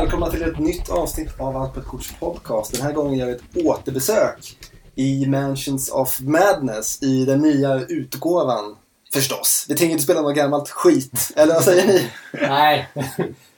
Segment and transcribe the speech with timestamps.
[0.00, 2.72] välkomna till ett nytt avsnitt av Allt på ett korts podcast.
[2.72, 4.58] Den här gången gör vi ett återbesök
[4.94, 8.76] i Mansions of Madness i den nya utgåvan.
[9.12, 9.66] Förstås.
[9.68, 11.32] Vi tänker inte spela något gammalt skit.
[11.36, 12.10] Eller vad säger ni?
[12.32, 12.88] Nej,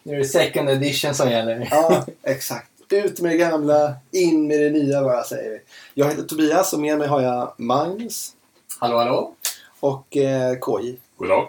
[0.02, 1.68] nu är det second edition som gäller.
[1.70, 2.70] Ja, exakt.
[2.90, 5.58] Ut med det gamla, in med det nya bara säger vi.
[5.94, 8.32] Jag heter Tobias och med mig har jag Magnus
[8.78, 9.34] Hallå, hallå?
[9.80, 10.96] och eh, KJ.
[11.16, 11.48] God dag.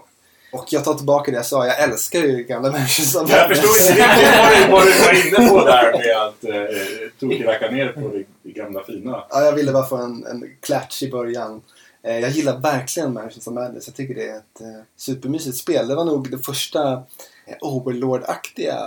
[0.51, 1.65] Och jag tar tillbaka det jag sa.
[1.67, 5.65] Jag älskar ju gamla Mansions of Jag förstår inte riktigt vad du, var inne på
[5.65, 6.65] där med att eh,
[7.19, 9.23] tokracka ner på det, det gamla fina.
[9.29, 11.61] Ja, jag ville bara få en, en klatsch i början.
[12.03, 13.13] Eh, jag gillar verkligen
[13.47, 13.87] of Madness.
[13.87, 15.87] Jag tycker det är ett eh, supermysigt spel.
[15.87, 16.93] Det var nog det första
[17.45, 18.79] eh, Overlord-aktiga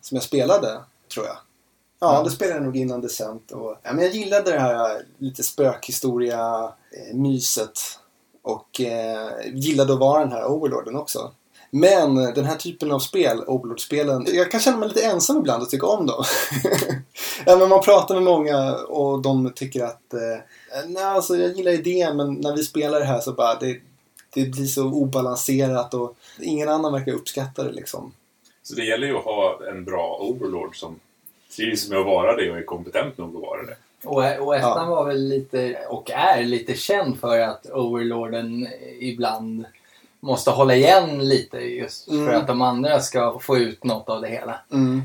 [0.00, 0.80] som jag spelade,
[1.14, 1.36] tror jag.
[2.00, 2.22] Ja, Ja.
[2.24, 3.50] det spelade jag nog innan Descent.
[3.50, 7.78] Och, ja, men jag gillade det här eh, lite spökhistoria-myset.
[8.42, 11.32] Och eh, gillade att vara den här Overlorden också.
[11.74, 15.70] Men den här typen av spel, Overlord-spelen, jag kan känna mig lite ensam ibland och
[15.70, 16.24] tycka om dem.
[17.46, 20.20] ja, men man pratar med många och de tycker att eh,
[20.86, 23.80] nej, alltså, jag gillar idén men när vi spelar det här så bara det,
[24.34, 28.12] det blir så obalanserat och ingen annan verkar uppskatta det liksom.
[28.62, 31.00] Så det gäller ju att ha en bra overlord som
[31.56, 33.76] trivs med att vara det och är kompetent nog att vara det.
[34.04, 34.94] Och, och ettan Ja.
[34.94, 38.68] var väl lite, och är lite känd för att Overlorden
[39.00, 39.64] ibland
[40.20, 42.26] måste hålla igen lite just Mm.
[42.26, 44.60] för att de andra ska få ut något av det hela.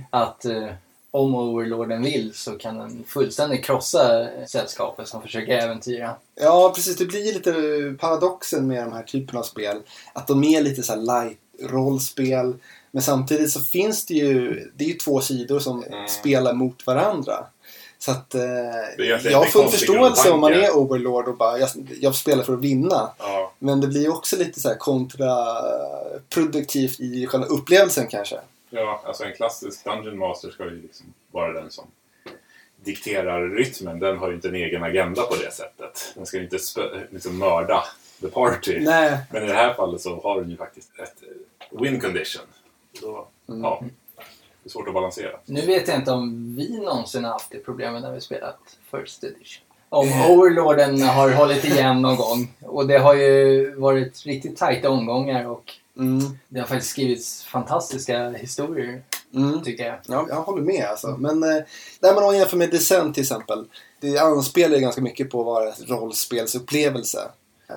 [0.09, 0.67] Att eh,
[1.11, 6.15] om Overlorden vill så kan den fullständigt krossa sällskapet som försöker äventyra.
[6.35, 6.97] Ja, precis.
[6.97, 7.53] Det blir lite
[7.99, 9.77] paradoxen med de här typerna av spel.
[10.13, 11.37] Att de är lite så här light
[11.71, 12.53] rollspel.
[12.91, 16.07] Men samtidigt så finns det ju, det är ju två sidor som Mm.
[16.07, 17.45] spelar mot varandra.
[17.99, 18.41] Så att eh,
[18.97, 21.69] jag har en full förståelse om man är Overlord och bara jag,
[22.01, 23.11] jag spelar för att vinna.
[23.19, 28.39] Ja, Men det blir också lite så här kontraproduktivt i själva upplevelsen kanske.
[28.69, 31.85] ja, alltså en klassisk Dungeon Master ska ju liksom vara den som
[32.83, 33.99] dikterar rytmen.
[33.99, 36.11] Den har ju inte en egen agenda på det sättet.
[36.15, 37.83] Den ska ju inte spö- liksom mörda
[38.21, 38.79] the party.
[38.79, 39.17] Nej.
[39.31, 41.15] Men i det här fallet så har den ju faktiskt ett
[41.81, 42.43] win condition.
[42.99, 43.61] Så, Mm.
[43.63, 43.83] ja,
[44.67, 45.31] det är svårt att balansera.
[45.45, 48.59] Nu vet jag inte om vi någonsin har haft det problemet när vi spelat
[48.91, 49.63] First Edition.
[49.89, 52.53] Om Overlorden har hållit igen någon gång.
[52.61, 56.19] Och det har ju varit riktigt tajta omgångar och Mm.
[56.49, 59.01] det har faktiskt skrivits fantastiska historier,
[59.33, 59.63] Mm.
[59.63, 59.95] tycker jag.
[60.07, 61.07] Ja, jag håller med alltså.
[61.07, 61.63] Men eh,
[61.99, 63.65] när man jämför med Descent till exempel.
[63.99, 67.19] Det anspelar ju ganska mycket på att vara en rollspelsupplevelse.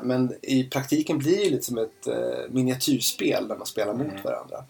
[0.02, 2.14] Men i praktiken blir det ju lite som ett eh,
[2.50, 4.22] miniatyrspel där man spelar mot Mm.
[4.24, 4.64] varandra.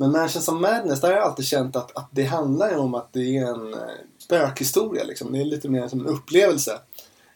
[0.00, 2.94] Men Mansions of Madness, där har jag alltid känt att, att det handlar ju om
[2.94, 3.80] att det är en eh,
[4.18, 5.04] spökhistoria.
[5.04, 5.32] Liksom.
[5.32, 6.78] Det är lite mer som en upplevelse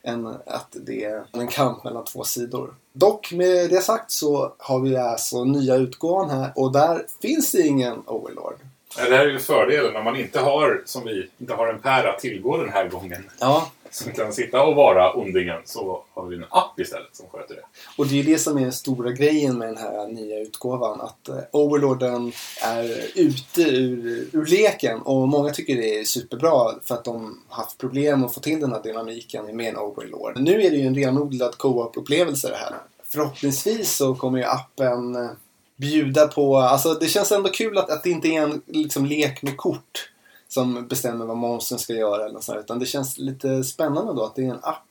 [0.02, 2.74] än att det är en kamp mellan två sidor.
[2.92, 7.66] Dock med det sagt så har vi alltså nya utgåvan här och där finns det
[7.66, 8.58] ingen Overlord.
[8.96, 12.04] Det här är ju fördelen när man inte har, som vi, inte har en Per
[12.04, 13.30] att tillgå den här gången.
[13.40, 17.54] Ja, Som kan sitta och vara ondingen så har vi en app istället som sköter
[17.54, 17.62] det.
[17.98, 21.00] Och det är ju det som är den stora grejen med den här nya utgåvan.
[21.00, 22.32] Att eh, Overlorden
[22.62, 22.84] är
[23.14, 25.00] ute ur, ur leken.
[25.00, 28.60] Och många tycker det är superbra för att de har haft problem att få till
[28.60, 30.32] den här dynamiken med en Overlord.
[30.40, 32.74] Nu är det ju en renodlad co-op-upplevelse det här.
[33.08, 35.30] Förhoppningsvis så kommer ju appen eh,
[35.76, 36.56] bjuda på...
[36.56, 40.10] Alltså det känns ändå kul att, att det inte är en liksom, lek med kort
[40.48, 44.36] som bestämmer vad monstren ska göra eller här, utan det känns lite spännande då att
[44.36, 44.88] det är en app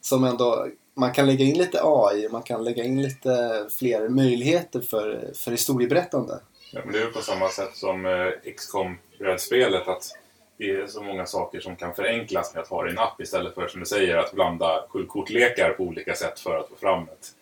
[0.00, 4.80] som ändå man kan lägga in lite AI, man kan lägga in lite fler möjligheter
[4.80, 6.40] för, för historieberättande.
[6.72, 10.16] Ja, men det är på samma sätt som eh, XCOM-brädspelet att
[10.58, 13.20] det är så många saker som kan förenklas med att ha det i en app
[13.20, 16.76] istället för som du säger att blanda sju kortlekar på olika sätt för att få
[16.76, 17.32] fram ett,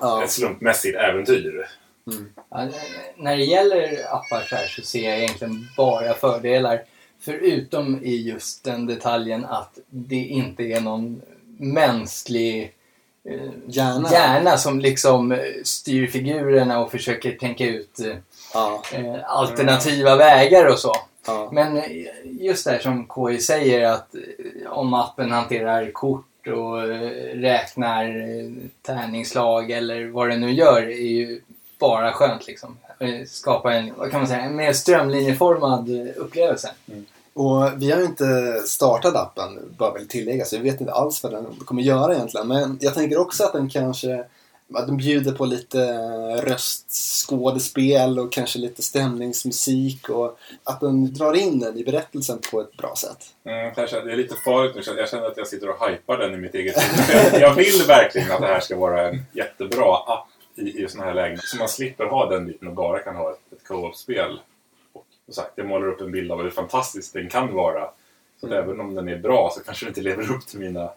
[0.00, 1.66] Ja, ett slumpmässigt äventyr.
[2.50, 2.68] Ja,
[3.16, 6.82] när det gäller appar så här så ser jag egentligen bara fördelar.
[7.20, 11.22] Förutom i just den detaljen att det inte är någon
[11.58, 12.72] mänsklig
[13.28, 14.08] eh, Hjärna.
[14.12, 18.16] hjärna som liksom styr figurerna och försöker tänka ut eh,
[18.54, 20.92] ja, eh, alternativa vägar och så.
[21.26, 21.48] ja.
[21.52, 21.82] Men
[22.24, 28.04] just det här som KI säger att eh, om appen hanterar kort och eh, räknar
[28.04, 28.50] eh,
[28.82, 31.40] tärningsslag eller vad det nu gör är ju
[31.88, 32.76] bara skönt liksom.
[32.98, 36.70] Eh, Skapa en, vad kan man säga, en mer strömlinjeformad eh, upplevelse.
[37.34, 41.22] Och vi har ju inte startat appen, bara vill tillägga, så vi vet inte alls
[41.22, 42.48] vad den kommer göra egentligen.
[42.48, 44.24] Men jag tänker också att den kanske
[44.74, 45.78] att den bjuder på lite
[46.42, 52.76] röstskådespel och kanske lite stämningsmusik och att den drar in den i berättelsen på ett
[52.76, 53.18] bra sätt.
[53.44, 54.82] Mm, kanske, det är lite farligt nu.
[54.98, 57.42] Jag känner att jag sitter och hypar den i mitt eget huvud.
[57.42, 61.14] Jag vill verkligen att det här ska vara en jättebra app i, i sådana här
[61.14, 61.38] lägen.
[61.42, 64.40] Så man slipper ha den biten och bara kan ha ett, ett co-op-spel.
[64.92, 67.90] Och som sagt, jag målar upp en bild av hur fantastisk den kan vara.
[68.40, 70.90] Så att även om den är bra så kanske den inte lever upp till mina,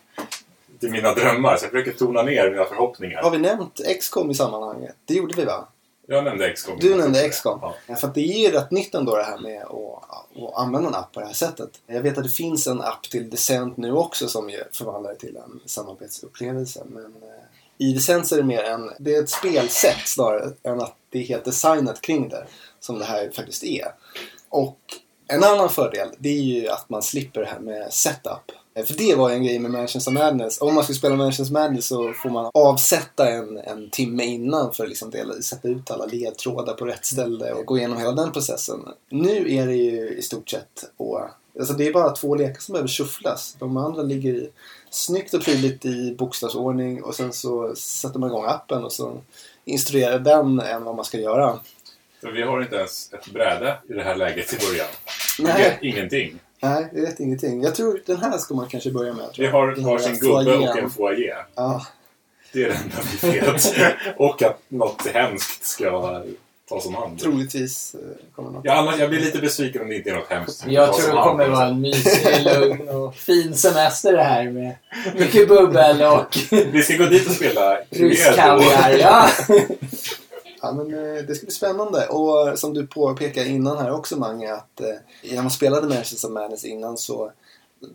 [0.79, 1.57] till mina drömmar.
[1.57, 3.21] Så jag försöker tona ner mina förhoppningar.
[3.21, 4.95] Har vi nämnt XCOM i sammanhanget?
[5.05, 5.67] Det gjorde vi va?
[6.09, 6.77] Jag nämnde XCOM.
[6.79, 7.59] Du nämnde XCOM.
[7.61, 7.95] Ja.
[7.95, 10.95] För att det är ju rätt nytt ändå det här med att, att använda en
[10.95, 11.69] app på det här sättet.
[11.87, 15.37] Jag vet att det finns en app till Descent nu också som förvandlar det till
[15.37, 16.83] en samarbetsupplevelse.
[16.85, 17.46] Men eh,
[17.77, 21.23] i Descent är det mer en, det är ett spelsätt snarare än att det är
[21.23, 22.47] helt designat kring det.
[22.79, 23.85] Som det här faktiskt är.
[24.49, 24.79] Och
[25.27, 28.51] en annan fördel det är ju att man slipper det här med setup.
[28.75, 30.61] Eh, för det var ju en grej med Mansions of Madness.
[30.61, 34.73] Om man skulle spela Mansions of Madness så får man avsätta en, en timme innan
[34.73, 38.11] för att liksom dela, sätta ut alla ledtrådar på rätt ställe och gå igenom hela
[38.11, 38.79] den processen.
[39.09, 42.73] Nu är det ju i stort sett att alltså det är bara två lekar som
[42.73, 43.55] behöver shufflas.
[43.59, 44.49] De andra ligger i,
[44.89, 49.21] snyggt och prydligt i bokstavsordning och sen så sätter man igång appen och så
[49.65, 51.59] instruerar den en vad man ska göra.
[52.21, 54.87] För vi har inte ens ett bräde i det här läget i början.
[55.37, 55.63] Vi Nej.
[55.63, 56.39] vet ingenting.
[56.61, 57.63] Nej, jag vet ingenting.
[57.63, 59.29] Jag tror den här ska man kanske börja med.
[59.37, 61.33] Vi har varsin gubbe och en foajé.
[61.55, 61.85] Ja,
[62.53, 63.73] Det är det enda vi vet.
[64.17, 65.91] och att något hemskt ska
[66.69, 67.19] tas om hand.
[67.19, 68.61] troligtvis eh, kommer något.
[68.65, 70.63] Ja, annars, jag blir lite besviken om det inte är något hemskt.
[70.67, 74.75] Jag tror det kommer vara en mysig, lugn och fin semester det här med
[75.15, 76.37] mycket bubbel och
[76.71, 78.41] Vi ska gå dit och spela rysk Cluedo.
[78.41, 78.97] kaviar.
[78.99, 79.29] Ja.
[80.61, 82.07] Ja, men eh, det ska bli spännande.
[82.07, 84.81] Och eh, som du påpekade innan här också Mange, att
[85.31, 85.87] när man spelade
[86.23, 87.31] of Madness innan så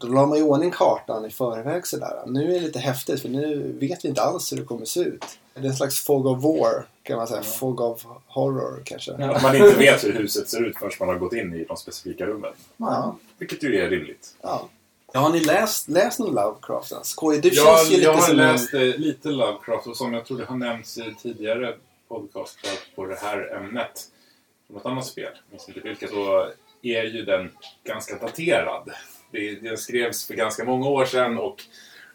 [0.01, 2.23] då la man i ordning kartan i förväg sådär.
[2.27, 5.01] Nu är det lite häftigt för nu vet vi inte alls hur det kommer se
[5.01, 5.25] ut.
[5.55, 7.43] Det är en slags fog of war kan man säga.
[7.43, 9.13] Fog of horror kanske.
[9.19, 9.35] Ja.
[9.35, 11.77] Att man inte vet hur huset ser ut förrän man har gått in i de
[11.77, 12.53] specifika rummen.
[12.77, 13.17] Ja.
[13.39, 14.35] Vilket ju är rimligt.
[14.43, 14.69] ja.
[15.15, 17.15] Ja, har ni läst, läst någon Lovecraft ens?
[17.15, 20.27] KJ, du känns ju lite jag har som läst eh, lite Lovecraft och som jag
[20.27, 21.75] tror det har nämnts i tidigare
[22.09, 24.09] podcastar på det här ämnet.
[24.67, 26.11] Från ett annat spel, minns inte vilket.
[26.11, 26.49] Så
[26.83, 27.51] är ju den
[27.85, 28.91] ganska daterad.
[29.31, 31.63] Det, den skrevs för ganska många år sedan och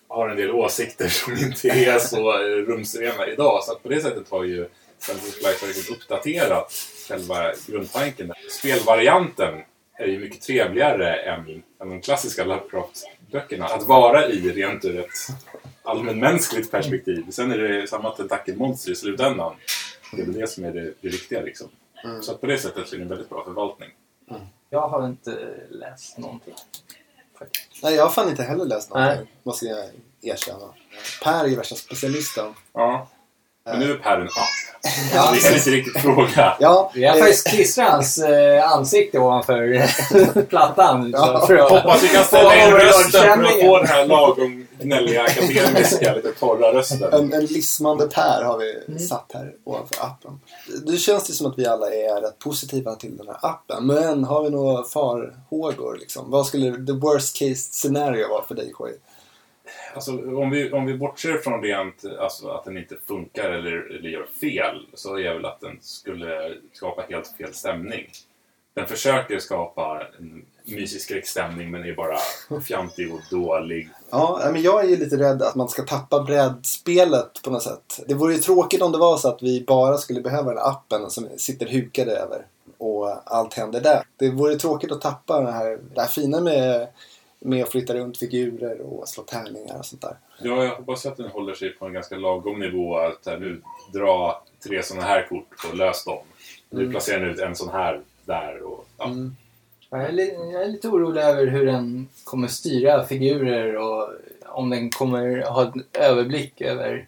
[0.07, 3.63] har en del åsikter som inte är så eh, rumsrena idag.
[3.63, 4.69] Så på det sättet har ju
[5.00, 6.74] Census Life verkligen uppdaterat
[7.07, 8.33] själva grundtanken.
[8.50, 9.62] Spelvarianten
[9.98, 13.65] är ju mycket trevligare än, än de klassiska Lovecraft-böckerna.
[13.65, 15.07] Att vara i rent ur ett
[15.83, 17.25] allmänmänskligt perspektiv.
[17.31, 19.56] Sen är det samma tentakelmonster i slutändan.
[20.12, 21.68] Det är väl det som är det, det viktiga liksom.
[22.03, 22.24] Mm.
[22.24, 23.89] Så att på det sättet är det en väldigt bra förvaltning.
[24.69, 26.53] Jag har inte läst någonting.
[27.84, 29.18] Nej, jag har fan inte heller läst någonting.
[29.18, 29.28] Nej.
[29.44, 29.78] Måste jag
[30.22, 30.66] erkänna.
[31.24, 32.54] Per är ju värsta specialisten.
[32.74, 33.07] Ja.
[33.66, 34.34] Men nu är Per en app.
[35.13, 35.31] Ja.
[35.34, 36.57] Det är inte riktigt fråga.
[36.60, 41.12] Ja, Vi har eh, faktiskt klistrat hans eh, ansikte ovanför plattan.
[41.12, 41.48] Ja.
[41.69, 46.31] Hoppas vi kan ställa in rösten för att få den här lagom gnälliga, akademiska, lite
[46.31, 47.13] torra rösten.
[47.13, 49.00] En, en lismande Per har vi Mm.
[49.00, 50.39] satt här ovanför appen.
[50.85, 53.88] Det känns det som att vi alla är rätt positiva till den här appen.
[53.88, 55.97] Men har vi några farhågor?
[56.00, 56.31] Liksom?
[56.31, 58.91] Vad skulle the worst case scenario vara för dig, KJ?
[59.96, 64.10] Alltså, om, vi, om vi bortser från rent alltså, att den inte funkar eller, eller
[64.10, 68.10] gör fel så är väl att den skulle skapa helt fel stämning.
[68.74, 72.17] Den försöker skapa en mysig skräckstämning men är bara
[72.62, 73.89] fjantig och dålig.
[74.09, 78.00] Ja, men jag är ju lite rädd att man ska tappa brädspelet på något sätt.
[78.07, 81.09] Det vore ju tråkigt om det var så att vi bara skulle behöva den appen
[81.09, 82.45] som sitter hukade över
[82.77, 84.03] och allt händer där.
[84.17, 86.88] Det vore tråkigt att tappa det här, det här fina med,
[87.39, 90.17] med att flytta runt figurer och slå tärningar och sånt där.
[90.41, 92.97] Ja, jag hoppas att den håller sig på en ganska lagom nivå.
[92.97, 93.62] Att nu
[93.93, 96.19] dra tre sådana här kort och lös dem.
[96.69, 96.91] Nu Mm.
[96.91, 98.62] placerar den ut en sån här där.
[98.63, 99.05] Och, ja.
[99.05, 99.36] Mm.
[99.89, 104.10] Jag är, li- jag är lite orolig över hur den kommer styra figurer och
[104.46, 107.06] om den kommer ha en överblick över,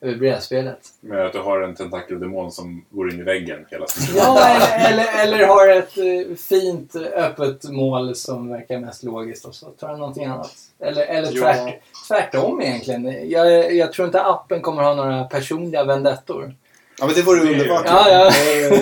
[0.00, 0.78] över brädspelet.
[1.00, 4.14] Med att du har en tentakeldemon som går in i väggen hela tiden.
[4.16, 9.54] Ja, eller, eller, eller har ett eh, fint öppet mål som verkar mest logiskt och
[9.54, 10.52] så tar den någonting annat.
[10.80, 11.40] Eller, eller Ja.
[11.54, 13.30] tvärt, tvärtom egentligen.
[13.30, 16.54] Jag, jag tror inte appen kommer ha några personliga vendettor.
[17.00, 17.82] Ja, men det vore underbart.
[17.86, 18.32] Ja, ja.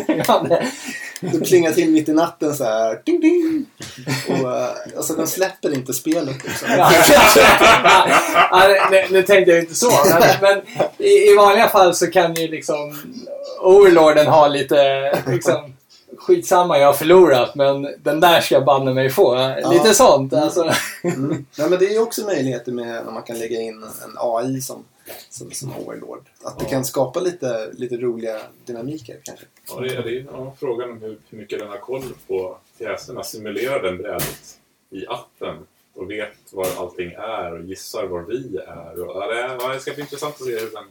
[0.29, 0.67] Ja, det,
[1.21, 3.03] Du plingar till mitt i natten så här.
[3.05, 3.67] Ding, ding.
[4.29, 6.69] Och, eh, alltså den släpper inte spelet liksom.
[6.71, 6.93] Ja.
[8.51, 10.63] ja, nu, nu tänkte jag inte så, men, men
[10.99, 12.99] i, i vanliga fall så kan ju liksom
[13.61, 15.75] Overlorden ha lite liksom,
[16.19, 19.55] skitsamma jag har förlorat men den där ska jag banne mig få.
[19.73, 20.73] Lite sånt alltså.
[21.05, 21.47] Mm.
[21.59, 24.61] Nej, men det är ju också möjligheter med när man kan lägga in en AI
[24.61, 24.85] som,
[25.31, 26.25] som, som overlord.
[26.43, 26.71] Att det Ja.
[26.71, 29.47] kan skapa lite, lite roliga dynamiker kanske.
[29.69, 32.59] Ja, det är, det är ja, frågan om hur, hur mycket den har koll på
[32.79, 33.23] pjäserna.
[33.23, 34.59] Simulerar den brädet
[34.91, 35.57] i appen
[35.95, 39.01] och vet var allting är och gissar var vi är.
[39.03, 40.85] Och, ja, det, är- ja, det ska bli intressant att se hur den,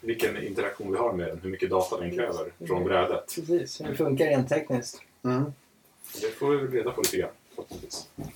[0.00, 1.38] vilken interaktion vi har med den.
[1.42, 3.24] Hur mycket data den kräver från brädet.
[3.34, 5.00] Precis, hur det funkar rent tekniskt.
[5.24, 5.52] Mm.
[6.20, 7.30] Det får vi väl reda på lite grann.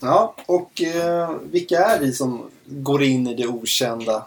[0.00, 4.26] Ja, och eh, vilka är vi som går in i det okända?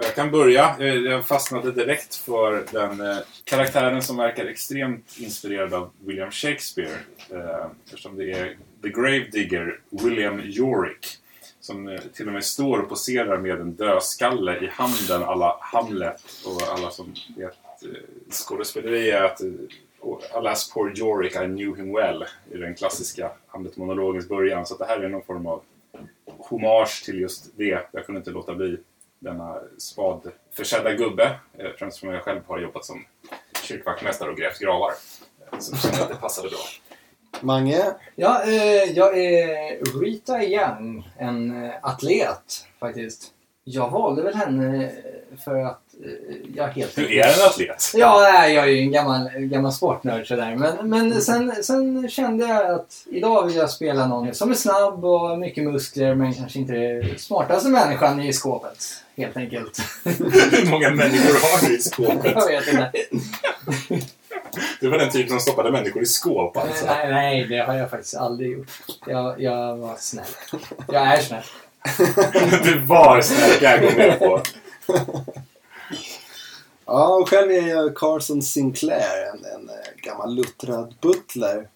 [0.00, 0.76] Jag kan börja.
[0.80, 6.98] Jag fastnade direkt för den eh, karaktären som verkar extremt inspirerad av William Shakespeare.
[7.30, 11.06] Eh, eftersom det är The Gravedigger William Yorick.
[11.60, 16.22] Som eh, till och med står och poserar med en dödskalle i handen alla Hamlet
[16.46, 17.58] och alla som vet
[18.30, 19.40] skådespeleri är att
[20.32, 24.66] Alas poor Yorick, I knew him well i den klassiska Hamlet-monologens början.
[24.66, 25.62] Så det här är någon form av
[26.26, 27.88] hommage till just det.
[27.92, 28.78] Jag kunde inte låta bli
[29.18, 31.24] denna spadförsedda gubbe.
[31.24, 33.04] eh, Främst eftersom jag själv har jobbat som
[33.62, 34.92] kyrkvaktmästare och grävt gravar.
[35.52, 36.58] Eh, Så jag kände att det passade bra.
[37.40, 37.84] Mange?
[38.14, 43.32] Ja, eh, jag är Rita Young, en eh, atlet faktiskt.
[43.64, 44.92] Jag valde väl henne
[45.44, 45.87] för att
[46.54, 47.92] jag helt Du är en atlet.
[47.94, 50.56] Ja, nej, jag är ju en gammal, gammal sportnörd sådär.
[50.56, 55.04] Men, men sen, sen kände jag att idag vill jag spela någon som är snabb
[55.04, 58.84] och mycket muskler men kanske inte är smartaste människan i skåpet.
[59.16, 59.78] Helt enkelt.
[60.04, 62.32] Hur många människor har du i skåpet?
[62.34, 62.92] jag vet inte.
[64.80, 66.86] Du var den typen som stoppade människor i skåp alltså.
[66.86, 68.70] Nej, nej, det har jag faktiskt aldrig gjort.
[69.06, 70.24] Jag, jag var snäll.
[70.88, 71.42] Jag är snäll.
[72.64, 74.42] Du var snäll, kan jag gå med på.
[76.90, 81.68] Ja, och själv är jag Carson Sinclair, en, en eh, gammal luttrad butler.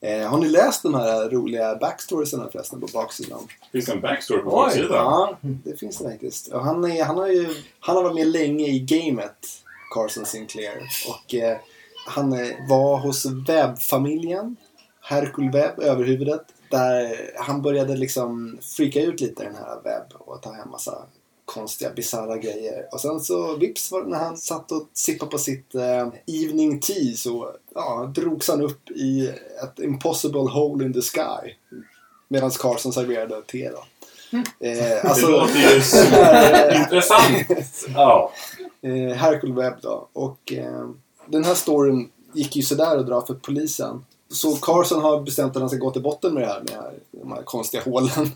[0.00, 3.48] Eh, har ni läst de här roliga backstoriesarna förresten på baksidan?
[3.72, 4.90] Finns det en backstory på baksidan?
[4.90, 6.48] Ja, det finns det faktiskt.
[6.48, 7.48] Och han, är, han, har ju,
[7.80, 9.46] han har varit med länge i gamet,
[9.94, 10.90] Carson Sinclair.
[11.08, 11.58] Och eh,
[12.06, 14.56] han eh, var hos webbfamiljen,
[15.00, 16.42] Hercule Webb, överhuvudet.
[16.70, 21.06] Där han började liksom freaka ut lite den här webb och ta hem massa
[21.54, 22.88] konstiga, bisarra grejer.
[22.92, 26.80] Och sen så vips var det när han satt och sippade på sitt eh, evening
[26.80, 29.28] tea så ja, drogs han upp i
[29.62, 31.52] ett impossible hole in the sky.
[32.28, 33.84] Medan Carson serverade te då.
[34.66, 37.48] Eh, alltså, Det låter ju superintressant.
[37.94, 38.32] Ja.
[38.82, 40.08] eh, Hercule Webb då.
[40.12, 40.88] Och eh,
[41.26, 44.04] den här storyn gick ju sådär att dra för polisen.
[44.28, 47.32] Så Carson har bestämt att han ska gå till botten med det här, med de
[47.32, 48.30] här konstiga hålen.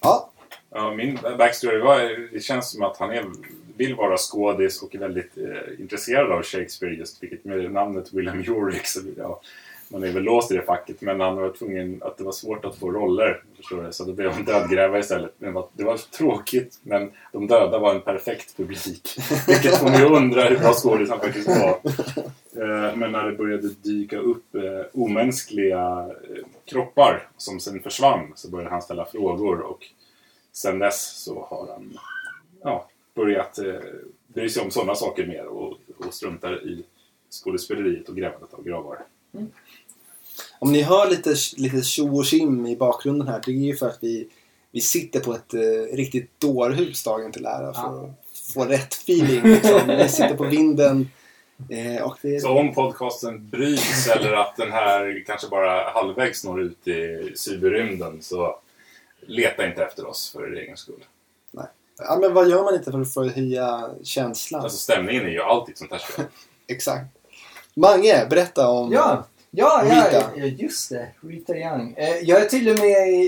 [0.00, 0.30] Ja,
[0.76, 3.24] Ja, min backstory var, det känns som att han är,
[3.76, 8.40] vill vara skådis och är väldigt eh, intresserad av Shakespeare just, vilket med namnet William
[8.40, 9.40] Yorick så ja,
[9.88, 12.64] man är väl låst i det facket men han var tvungen att det var svårt
[12.64, 15.34] att få roller förstår du, så då blev han dödgrävare istället.
[15.38, 19.16] Det var, det var tråkigt men de döda var en perfekt publik.
[19.48, 21.80] Vilket får mig att undra hur bra skådis han faktiskt var.
[22.56, 28.50] Eh, Men när det började dyka upp eh, omänskliga eh, kroppar som sen försvann så
[28.50, 29.78] började han ställa frågor och
[30.54, 31.98] sen dess så har han
[32.62, 33.74] ja, börjat eh,
[34.26, 36.84] bry sig om sådana saker mer och, och struntar i
[37.30, 38.98] skådespeleriet och grävandet av gravar.
[40.58, 43.88] om ni hör lite, lite tjo och tjim i bakgrunden här, det är ju för
[43.88, 44.28] att vi,
[44.70, 48.10] vi sitter på ett eh, riktigt dårhus dagen till ära för Ja.
[48.32, 49.42] att få rätt feeling.
[49.42, 49.80] Liksom.
[49.98, 51.10] Vi sitter på vinden.
[51.70, 56.44] Eh, och det är, Så om podcasten bryts eller att den här kanske bara halvvägs
[56.44, 58.58] når ut i cyberrymden så
[59.26, 61.04] leta inte efter oss för er egen skull.
[61.98, 64.60] ja, men vad gör man inte för att få höja känslan?
[64.62, 66.24] Alltså stämningen är ju alltid sånt här spel.
[66.66, 67.04] Exakt.
[67.74, 68.92] Mange, berätta om...
[68.92, 70.30] Ja, ja, ja, Rita.
[70.36, 71.08] ja, just det.
[71.20, 71.94] Rita Young.
[71.96, 73.22] Eh, Jag är tydligen med i,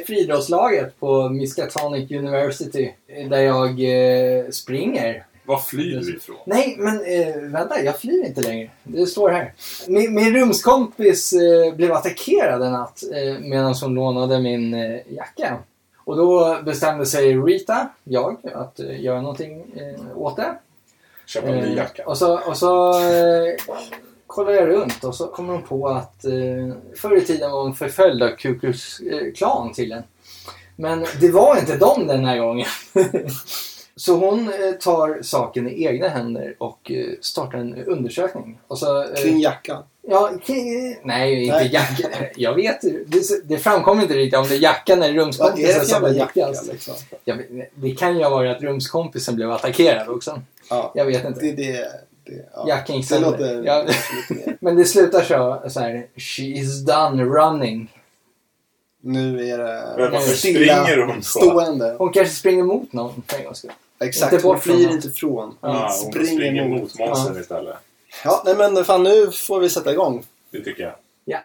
[0.00, 5.26] i friidrottslaget på Miskatonic University eh, där jag eh, springer.
[5.44, 6.36] Var flyr du ifrån?
[6.46, 8.70] Nej, men eh, vänta, jag flyr inte längre.
[8.82, 9.52] Det står här.
[9.88, 15.58] Min, min rumskompis eh, blev attackerad en natt eh, medan hon lånade min eh, jacka.
[16.04, 20.54] Och då bestämde sig Rita, jag, att eh, göra någonting eh, åt det.
[21.26, 22.06] Köpa en ny Eh, jacka.
[22.06, 22.94] Och så, och så
[24.26, 27.74] kollar jag runt och så kommer hon på att eh, förr i tiden var hon
[27.74, 29.00] förföljd av Ku Klux
[29.36, 30.02] Klan tydligen.
[30.76, 32.66] Men det var inte dem den här gången.
[33.96, 38.58] så hon eh, tar saken i egna händer och eh, startar en undersökning.
[38.66, 39.82] Och så, eh, Kring jackan.
[40.08, 41.70] Ja, kring, nej, inte Nej.
[41.72, 42.10] jackan.
[42.36, 46.10] Jag vet det, det framkommer inte riktigt om det är jackan eller rumskompisen som är
[46.14, 46.72] viktigast.
[46.72, 46.94] liksom?
[47.24, 50.40] Vet- Det kan ju ha varit att rumskompisen blev attackerad också.
[50.70, 51.40] Ja, Jag vet inte.
[51.40, 51.72] det, det,
[52.24, 52.64] det, ja.
[52.68, 53.62] Jackan gick sönder.
[53.66, 53.84] Ja.
[54.60, 56.06] Men det slutar så, så här.
[56.16, 57.92] She is done running.
[59.04, 61.38] Nu är det Men varför stilla, springer hon så?
[61.40, 61.94] stående.
[61.98, 63.70] Hon kanske springer mot någon för en gångs skull.
[64.00, 65.56] Exakt, Inte hon flyr inte från.
[65.60, 66.80] Ja, hon springer, springer mot.
[66.80, 67.76] mot monstern istället.
[68.24, 70.24] Ja, nej men fan nu får vi sätta igång.
[70.50, 70.94] Det tycker jag.
[71.24, 71.38] Ja.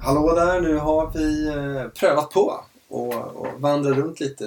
[0.00, 4.44] Hallå där, nu har vi eh, prövat på och, och vandrar runt lite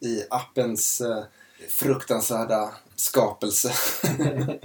[0.00, 1.18] i appens eh,
[1.68, 3.72] fruktansvärda skapelse.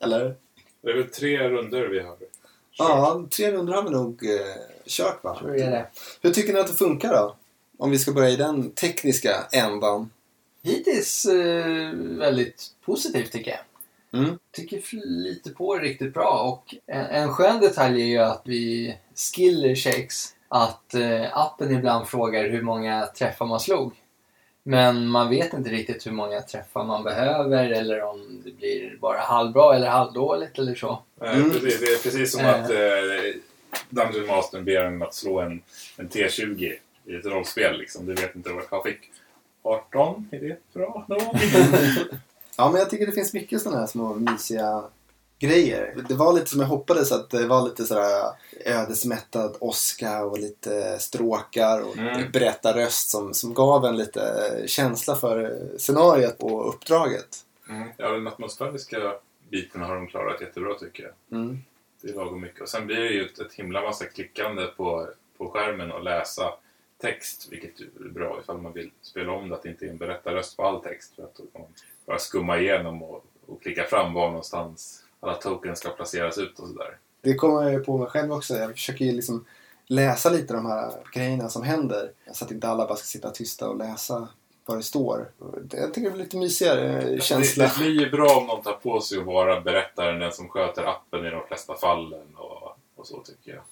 [0.00, 0.34] Eller?
[0.82, 2.88] Det är väl tre runder vi har kört.
[2.88, 4.56] Ja, tre rundor har vi nog eh,
[4.86, 5.38] kört va?
[5.38, 5.86] Tror jag det.
[6.20, 7.36] Hur tycker ni att det funkar då?
[7.78, 10.10] Om vi ska börja i den tekniska ändan.
[10.62, 13.60] Hittills eh, väldigt positivt tycker jag.
[14.20, 14.38] Mm.
[14.52, 18.96] Tycker lite på det riktigt bra och en, en skön detalj är ju att vi
[19.14, 23.99] skiller checks att eh, appen ibland frågar hur många träffar man slog.
[24.62, 29.18] Men man vet inte riktigt hur många träffar man behöver eller om det blir bara
[29.18, 30.98] halvbra eller halvdåligt eller så.
[31.20, 31.50] Nej, Mm.
[31.50, 32.48] precis, det är precis som Eh.
[32.64, 33.40] att eh,
[33.88, 35.62] Dungeon Master ber en att slå en,
[35.96, 36.72] en T20
[37.04, 37.78] i ett rollspel.
[37.78, 38.06] Liksom.
[38.06, 38.98] Du vet inte vad jag fick.
[39.62, 41.18] 18, är det bra då?
[42.56, 44.82] Ja, men jag tycker det finns mycket sådana här små mysiga
[45.40, 46.04] grejer.
[46.08, 48.24] Det var lite som jag hoppades att det var lite sådär
[48.64, 52.30] ödesmättad åska och lite stråkar och Mm.
[52.30, 54.22] berättarröst som, som gav en lite
[54.66, 57.44] känsla för scenariet och uppdraget.
[57.68, 57.88] Mm.
[57.96, 59.14] Ja, den atmosfäriska
[59.50, 61.38] biten har de klarat jättebra tycker jag.
[61.40, 61.58] Mm.
[62.02, 62.60] Det är lagom mycket.
[62.60, 66.52] Och sen blir det ju ett, ett himla massa klickande på, på skärmen och läsa
[67.02, 69.96] text, vilket är bra ifall man vill spela om det, att det inte är en
[69.96, 71.12] berättarröst på all text.
[71.16, 71.70] För att då kan man
[72.06, 76.68] bara skumma igenom och, och klicka fram var någonstans alla tokens ska placeras ut och
[76.68, 76.98] sådär.
[77.22, 78.54] Det kommer jag ju på mig själv också.
[78.54, 79.44] Jag försöker ju liksom
[79.86, 82.10] läsa lite de här grejerna som händer.
[82.32, 84.28] Så att inte alla bara ska sitta tysta och läsa
[84.66, 85.30] vad det står.
[85.62, 87.64] Det- Jag tycker det blir lite mysigare känsla.
[87.64, 90.48] Det, det blir ju bra om någon tar på sig att vara berättaren, den som
[90.48, 93.62] sköter appen i de flesta fallen och, och så tycker jag.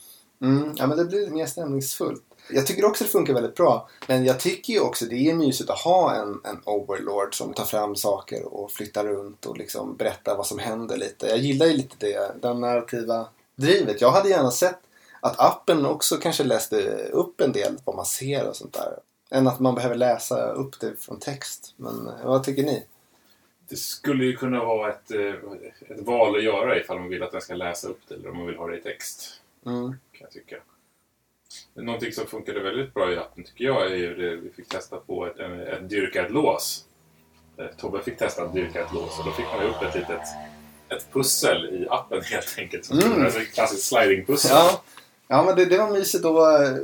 [0.48, 2.24] Mm, ja, men det blir mer stämningsfullt.
[2.50, 3.88] Jag tycker också det funkar väldigt bra.
[4.06, 7.64] Men jag tycker ju också det är mysigt att ha en, en overlord som tar
[7.64, 11.26] fram saker och flyttar runt och liksom berättar vad som händer lite.
[11.26, 14.00] Jag gillar ju lite det, den narrativa drivet.
[14.00, 14.78] Jag hade gärna sett
[15.20, 16.76] att appen också kanske läste
[17.12, 18.98] upp en del vad man ser och sånt där.
[19.30, 21.74] Än att man behöver läsa upp det från text.
[21.76, 22.86] Men eh, vad tycker ni?
[23.68, 25.34] Det skulle ju kunna vara ett, eh,
[25.88, 28.36] ett val att göra ifall man vill att den ska läsa upp det eller om
[28.36, 29.40] man vill ha det i text.
[29.66, 29.88] Mm.
[29.88, 30.56] kan jag tycka.
[31.74, 34.96] Någonting som funkade väldigt bra i appen tycker jag är ju det vi fick testa
[34.96, 36.84] på ett, en, ett dyrka ett lås.
[37.58, 40.20] Eh, Tobbe fick testa att dyrka ett lås och då fick man upp ett litet
[40.88, 42.84] ett pussel i appen helt enkelt.
[42.84, 43.26] Som Mm.
[43.26, 44.50] Ett klassiskt slidingpussel.
[44.50, 44.82] Ja,
[45.28, 46.22] ja men det, det var mysigt.
[46.22, 46.76] Då, eh,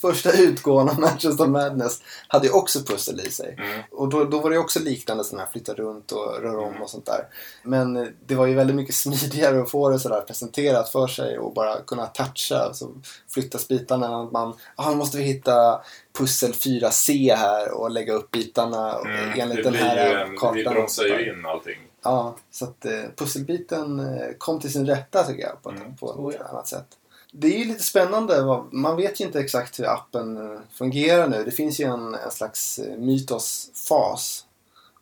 [0.00, 3.54] första utgåvan av Manchester Madness hade ju också pussel i sig.
[3.58, 3.80] Mm.
[3.90, 6.90] Och då, då var det också liknande sådana här flytta runt och röra om och
[6.90, 7.26] sånt där.
[7.62, 11.38] Men eh, det var ju väldigt mycket smidigare att få det sådär presenterat för sig
[11.38, 12.56] och bara kunna toucha.
[12.58, 12.88] Alltså
[13.34, 14.22] flytta bitarna.
[14.24, 15.80] Man, ah, nu måste vi hitta
[16.18, 19.40] pussel 4C här och lägga upp bitarna Mm.
[19.40, 20.54] enligt Det den här ju en, kartan.
[20.56, 21.78] vi bromsar ju in allting.
[22.02, 25.96] Ja, så att eh, pusselbiten eh, kom till sin rätta tycker jag på, Mm.
[25.96, 26.44] på ett Oh, ja.
[26.48, 26.86] annat sätt.
[27.32, 28.62] Det är ju lite spännande.
[28.70, 31.44] Man vet ju inte exakt hur appen eh, fungerar nu.
[31.44, 34.46] Det finns ju en, en slags eh, mytosfas.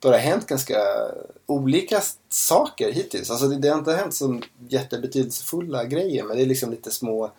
[0.00, 0.78] Då det har hänt ganska
[1.46, 3.30] olika saker hittills.
[3.30, 7.30] Alltså det, det har inte hänt så jättebetydelsefulla grejer men det är liksom lite små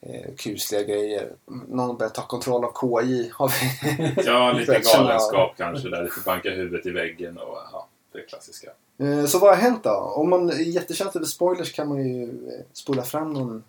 [0.00, 1.32] eh, kusliga grejer.
[1.68, 3.30] Någon börjar ta kontroll av KI.
[3.34, 6.02] Har vi Ja, lite galenskap kanske där.
[6.04, 8.70] Lite banka huvudet i väggen och ja, det klassiska.
[8.98, 9.90] Eh, Så vad har hänt då?
[9.90, 13.64] Om man är jättekänslig för spoilers kan man ju eh, spola fram någon,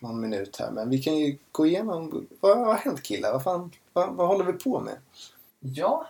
[0.00, 0.70] någon minut här.
[0.70, 2.26] Men vi kan ju gå igenom.
[2.40, 3.32] Vad har hänt killar?
[3.32, 4.94] Vad, fan, vad, vad håller vi på med?
[5.60, 6.06] Ja,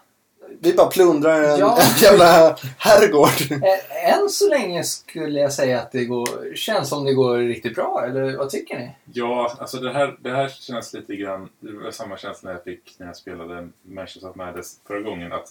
[0.60, 1.78] Vi bara plundrar en, Ja.
[1.80, 3.52] en jävla herrgård.
[3.64, 7.74] eh, än så länge skulle jag säga att det går, känns som det går riktigt
[7.74, 8.04] bra.
[8.08, 8.90] Eller vad tycker ni?
[9.12, 11.48] Ja, alltså det här, det här känns lite grann...
[11.60, 15.32] Det var samma känsla jag fick när jag spelade Manchester of Madness förra gången.
[15.32, 15.48] Att,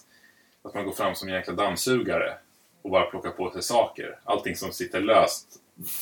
[0.62, 2.34] att man går fram som en jäkla dammsugare
[2.82, 4.18] och bara plockar på sig saker.
[4.24, 5.46] Allting som sitter löst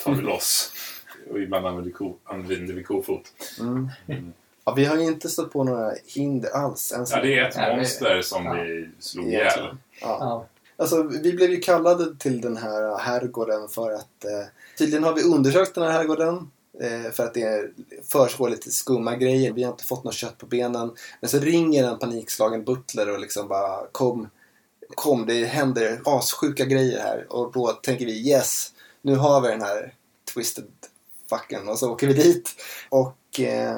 [0.05, 0.73] tar vi loss.
[1.31, 3.23] Och ibland använder, ko, använder vi kofot.
[3.61, 3.89] Mm.
[4.07, 4.33] Mm.
[4.65, 6.93] Ja, vi har ju inte stött på några hinder alls.
[6.93, 8.53] Än Ja, det är ett det- monster som ja.
[8.53, 9.59] vi slog ihjäl.
[9.59, 9.77] Ja.
[10.01, 10.47] Ja.
[10.77, 14.47] Alltså, vi blev ju kallade till den här herrgården för att eh,
[14.79, 17.71] tydligen har vi undersökt den här herrgården eh, för att det är-
[18.09, 19.53] försiggår lite skumma grejer.
[19.53, 20.91] Vi har inte fått något kött på benen.
[21.21, 24.29] Men så ringer en panikslagen butler och liksom bara kom,
[24.95, 27.27] kom, det händer assjuka grejer här.
[27.33, 29.95] Och då tänker vi yes, nu har vi den här
[30.35, 30.65] twisted
[31.31, 32.51] fucken och så åker vi dit.
[32.89, 33.77] Och eh,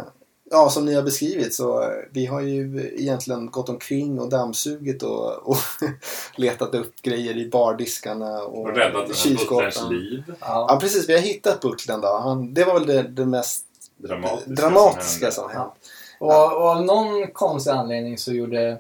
[0.51, 5.03] ja, som ni har beskrivit så eh, vi har ju egentligen gått omkring och dammsugit
[5.03, 5.57] och, och
[6.37, 9.89] letat upp grejer i bardiskarna och, Och räddat kylskåpen.
[9.91, 10.23] liv.
[10.41, 10.79] Ja, Ja.
[10.81, 11.09] precis.
[11.09, 12.19] Vi har hittat butlern då.
[12.19, 15.59] Han, det var väl det, det mest Dramatiska, dramatiska som hände.
[15.61, 15.73] hänt.
[16.19, 18.79] Och, och av någon konstig anledning så gjorde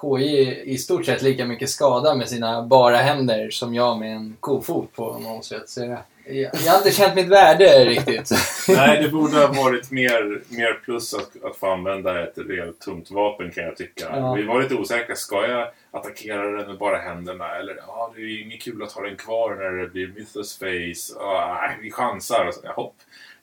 [0.00, 4.36] KI i stort sett lika mycket skada med sina bara händer som jag med en
[4.40, 5.70] kofot på något sätt.
[5.70, 8.30] Så jag, jag, jag har inte känt mitt värde riktigt.
[8.68, 13.10] Nej, det borde ha varit mer, mer plus att, att få använda ett rejält tungt
[13.10, 14.16] vapen kan jag tycka.
[14.16, 14.34] Ja.
[14.34, 15.16] Vi var lite osäkra.
[15.16, 17.56] Ska jag attackera den med bara händerna?
[17.56, 20.58] Eller ja, det är ju inget kul att ha den kvar när det blir Mythos
[20.58, 21.20] face.
[21.20, 22.46] Ah, vi chansar.
[22.46, 22.96] Och så, ja, hopp.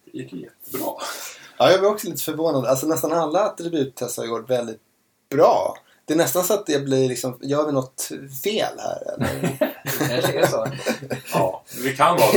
[0.06, 0.94] Det gick jättebra.
[1.58, 2.66] Ja, jag blev också lite förvånad.
[2.66, 4.82] Alltså nästan alla attributtester har gått väldigt
[5.30, 5.78] bra.
[6.10, 8.10] Det är nästan så att jag blir liksom, gör vi något
[8.44, 9.42] fel här eller?
[10.00, 10.68] Det kanske är så.
[11.34, 12.32] Ja, det kan vara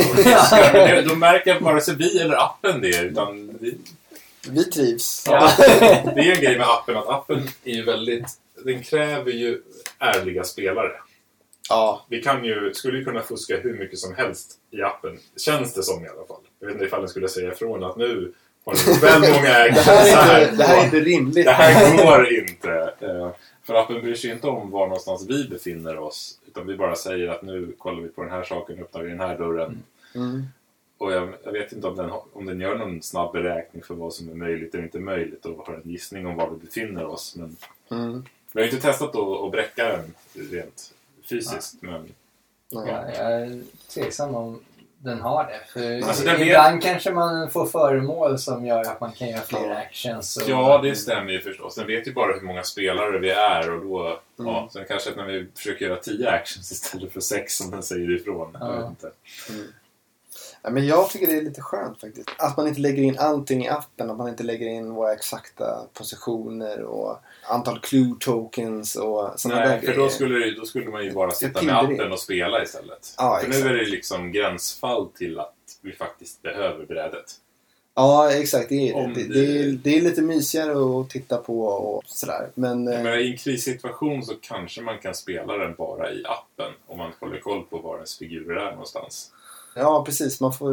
[0.45, 0.57] så.
[0.73, 2.99] Det- Då märker vare sig vi eller appen det.
[3.01, 3.79] Utan vi,
[4.51, 5.25] Vi trivs.
[5.27, 5.51] Ja.
[6.15, 8.27] det är en grej med appen att appen är ju väldigt...
[8.65, 9.63] Den kräver ju
[9.99, 10.91] ärliga spelare.
[11.69, 15.19] Ja, Vi kan ju, skulle ju kunna fuska hur mycket som helst i appen.
[15.37, 16.41] Känns det som i alla fall.
[16.61, 18.33] Jag vet inte ifall den skulle säga ifrån att nu
[18.65, 19.73] har ni väl många ägare.
[19.75, 21.45] det här är inte, det här är inte rimligt.
[21.47, 22.93] det här går inte.
[23.63, 26.39] För appen bryr sig inte om var någonstans vi befinner oss.
[26.47, 29.21] Utan vi bara säger att nu kollar vi på den här saken, öppnar vi den
[29.21, 29.83] här dörren.
[30.15, 30.43] Mm.
[30.99, 34.13] Och jag, jag vet inte om den, om den gör någon snabb beräkning för vad
[34.13, 37.37] som är möjligt och inte möjligt och har en gissning om var vi befinner oss.
[37.37, 37.57] Men
[37.91, 38.25] Mm.
[38.53, 40.15] vi har ju inte testat att, att bräcka den
[40.51, 41.83] rent fysiskt.
[41.83, 42.09] Men
[42.69, 42.85] Ja.
[42.89, 44.61] Ja, jag är tveksam om
[45.05, 45.61] den har det.
[45.73, 49.41] För Alltså, den vet- ibland kanske man får föremål som gör att man kan göra
[49.41, 50.37] fler actions.
[50.37, 51.75] Och, Ja, det stämmer ju förstås.
[51.75, 54.07] Den vet ju bara hur många spelare vi är och då...
[54.07, 54.53] Mm.
[54.53, 57.83] Ja, sen kanske att när vi försöker göra 10 actions istället för 6 som den
[57.83, 58.57] säger ifrån.
[58.61, 58.77] Jag Ja.
[58.77, 59.11] vet inte.
[60.65, 62.29] Ja, men jag tycker det är lite skönt faktiskt.
[62.39, 64.11] Att man inte lägger in allting i appen.
[64.11, 69.69] Att man inte lägger in våra exakta positioner och antal clue tokens och sådana där
[69.69, 70.09] Nej, för då grejer.
[70.09, 73.15] skulle, det- då skulle man ju bara sitta med appen och spela istället.
[73.19, 73.65] Ja, för exakt.
[73.65, 77.25] nu är det liksom gränsfall till att vi faktiskt behöver brädet.
[77.95, 78.69] Ja, exakt.
[78.69, 82.49] Det är, det, det- det, är, det är lite mysigare att titta på och sådär.
[82.55, 86.73] Men eh, menar, I en krissituation så kanske man kan spela den bara i appen
[86.87, 89.31] om man håller koll på var ens figurer är någonstans.
[89.75, 90.41] Ja, precis.
[90.41, 90.73] Man får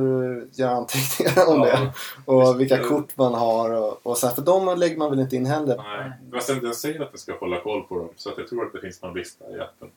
[0.52, 1.80] göra anteckningar om Ja.
[1.80, 1.92] det.
[2.32, 2.90] Och vilka Visst.
[2.90, 5.78] kort man har och, och så här, För de lägger man väl inte in heller.
[5.78, 6.12] Nej.
[6.32, 8.74] Men den säger att den ska hålla koll på dem så att jag tror att
[8.74, 9.88] det finns någon lista i appen.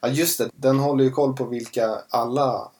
[0.00, 0.48] Ja, just det.
[0.54, 2.70] Den håller ju koll på vilka alla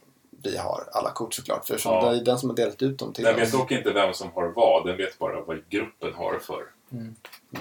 [0.45, 0.85] vi har.
[0.93, 1.67] Alla kort såklart.
[1.67, 2.11] För Ja.
[2.11, 4.29] det är den som har delat ut dem till Den vet dock inte vem som
[4.35, 6.63] har vad, den vet bara vad gruppen har för.
[6.93, 7.15] Mm.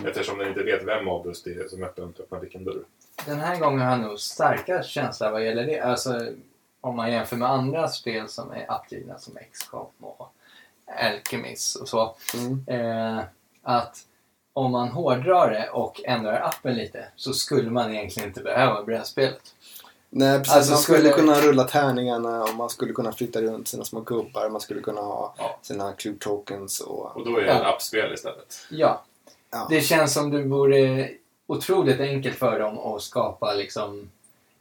[0.05, 2.83] Eftersom den inte vet vem av oss det är som öppnar, vilken dörr.
[3.25, 5.79] Den här gången har jag nog starkast känsla vad gäller det.
[5.79, 6.27] Alltså,
[6.83, 10.33] om man jämför med andra spel som är appgivna som XCOM och
[11.01, 12.15] Alchemist och så.
[12.33, 12.63] Mm.
[12.67, 13.23] Eh,
[13.63, 13.97] att
[14.53, 19.55] om man hårdrar det och ändrar appen lite så skulle man egentligen inte behöva brädspelet.
[20.09, 20.53] Nej, precis.
[20.55, 23.99] Alltså, man skulle, skulle- kunna rulla tärningarna och man skulle kunna flytta runt sina små
[24.01, 24.49] gubbar.
[24.49, 25.59] Man skulle kunna ha Ja.
[25.61, 27.15] sina clue tokens och...
[27.17, 27.53] Och då är det Ja.
[27.61, 28.55] ett appspel istället.
[28.69, 29.03] Ja,
[29.51, 29.67] Ja.
[29.69, 31.09] det känns som det vore
[31.47, 34.09] otroligt enkelt för dem att skapa liksom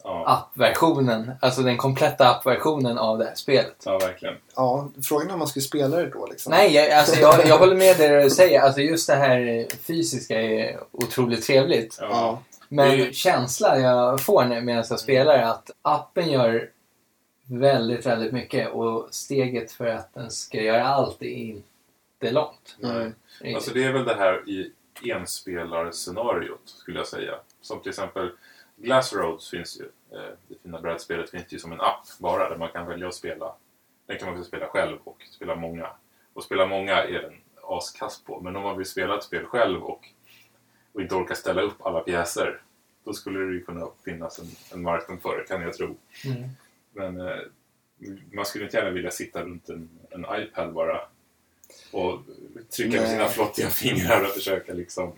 [0.04, 3.82] Ja, appversionen, alltså den kompletta appversionen av det här spelet.
[3.84, 4.34] ja verkligen.
[4.56, 6.50] Ja, frågan är om man skulle spela det då liksom.
[6.50, 8.60] Nej, jag, alltså jag, jag håller med det du säger.
[8.60, 11.98] Alltså just det här fysiska är otroligt trevligt.
[12.00, 12.42] Ja.
[12.68, 16.70] Men Det- känslan jag får när- medan jag spelar är att appen gör
[17.44, 22.76] väldigt, väldigt mycket och steget för att den ska göra allt är inte långt.
[22.82, 23.14] Mm.
[23.54, 24.70] Alltså det är väl det här i
[25.12, 27.32] enspelarscenariot skulle jag säga.
[27.62, 28.30] Som till exempel
[28.82, 29.84] Glassroads finns ju.
[30.18, 33.14] eh, Det fina brädspelet finns ju som en app bara där man kan välja att
[33.14, 33.54] spela.
[34.06, 35.88] Den kan man också spela själv och spela många.
[36.32, 38.40] Och spela många är den askass på.
[38.40, 40.08] Men om man vill spela ett spel själv och,
[40.92, 42.60] och inte orkar ställa upp alla pjäser.
[43.04, 45.96] Då skulle det ju kunna finnas en, en marknad för det kan jag tro.
[46.24, 46.48] Mm.
[46.92, 47.38] Men eh,
[48.32, 51.00] man skulle inte gärna vilja sitta runt en, en iPad bara
[51.92, 52.18] och
[52.76, 55.12] trycka med sina flottiga fingrar och försöka liksom...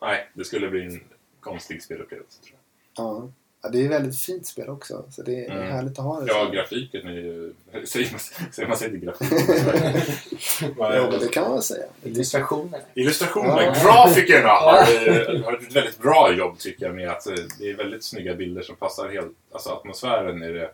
[0.00, 1.00] Nej, det skulle bli en
[1.40, 2.57] konstig spelupplevelse tror jag.
[2.98, 3.28] Ja.
[3.62, 5.04] ja, det är ett väldigt fint spel också.
[5.10, 5.72] Så det är Mm.
[5.72, 6.26] härligt att ha det.
[6.26, 6.50] Ja, så.
[6.52, 7.52] grafiken är ju...
[7.86, 8.20] Säger man,
[8.52, 9.28] säger man sig inte grafik?
[10.60, 10.74] Jo,
[11.10, 11.86] men det kan man väl säga.
[12.02, 12.78] Illustrationerna.
[12.94, 13.74] Illustrationerna, Ja.
[13.82, 18.04] grafikerna har, har ett väldigt bra jobb tycker jag med att eh, det är väldigt
[18.04, 19.32] snygga bilder som passar helt...
[19.52, 20.70] Alltså atmosfären är det,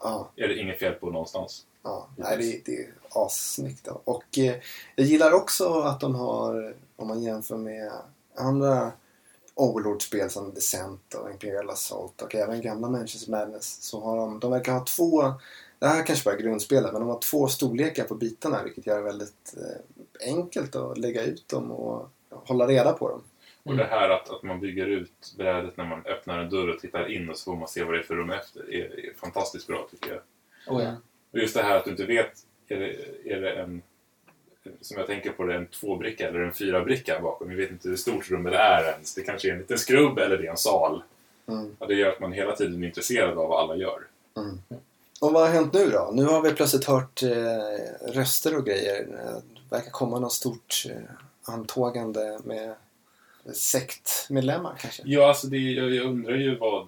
[0.00, 1.64] Ja, är det inget fel på någonstans.
[1.84, 2.08] ja.
[2.16, 2.86] Nej, det, det är
[3.24, 3.88] assnyggt.
[4.04, 4.54] Och eh,
[4.96, 7.90] jag gillar också att de har, om man jämför med
[8.36, 8.92] andra
[9.56, 14.50] Overlord-spel som Descent och Imperial Assault och även gamla Manchester Madness så har de, de
[14.50, 15.22] verkar ha två,
[15.78, 18.96] det här kanske bara är grundspelet, men de har två storlekar på bitarna vilket gör
[18.96, 23.22] det väldigt eh, enkelt att lägga ut dem och hålla reda på dem.
[23.62, 26.80] Och det här att, att man bygger ut brädet när man öppnar en dörr och
[26.80, 29.14] tittar in och så får man se vad det är för rum efter är, är
[29.14, 30.20] fantastiskt bra tycker jag.
[30.76, 30.92] Oh, ja.
[31.32, 32.32] Och just det här att du inte vet,
[32.68, 32.96] är det,
[33.34, 33.82] är det en,
[34.80, 37.50] som jag tänker på det, en tvåbricka eller en fyrabricka bakom.
[37.50, 39.14] Jag vet inte hur stort rummet är ens.
[39.14, 41.02] Det kanske är en liten skrubb eller det är en sal.
[41.48, 41.76] Mm.
[41.78, 44.00] Ja, det gör att man hela tiden är intresserad av vad alla gör.
[44.36, 44.58] Mm.
[45.20, 46.10] Och vad har hänt nu då?
[46.12, 49.06] Nu har vi plötsligt hört eh, röster och grejer.
[49.08, 50.96] Det verkar komma något stort eh,
[51.42, 52.74] antågande med
[53.52, 55.02] sektmedlemmar kanske.
[55.06, 56.86] Ja, alltså det, jag, jag undrar ju vad,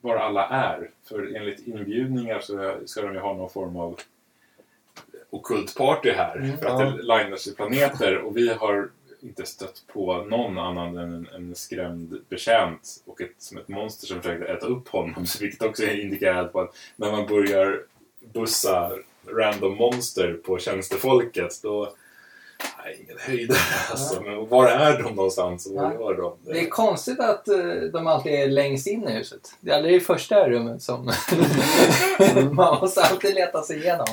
[0.00, 0.90] var alla är.
[1.04, 4.00] För enligt inbjudningar så ska de ju ha någon form av
[5.30, 6.36] ockult party här.
[6.36, 6.86] Mm, för att ja.
[6.86, 11.54] det linas i planeter och vi har inte stött på någon annan än en, en
[11.54, 15.24] skrämd betjänt och ett, som ett monster som försökte äta upp honom.
[15.40, 17.82] Vilket också är indikerat på att när man börjar
[18.32, 18.92] bussa
[19.26, 21.94] random monster på tjänstefolket då
[22.84, 23.58] Nej, ingen höjdare
[23.90, 24.20] alltså.
[24.20, 25.92] Men var är de någonstans och vad Ja.
[25.94, 26.52] gör de?
[26.52, 27.56] Det är konstigt att eh,
[27.92, 29.54] de alltid är längst in i huset.
[29.60, 31.04] Det är aldrig det första rummet som
[32.52, 34.06] man måste alltid leta sig igenom.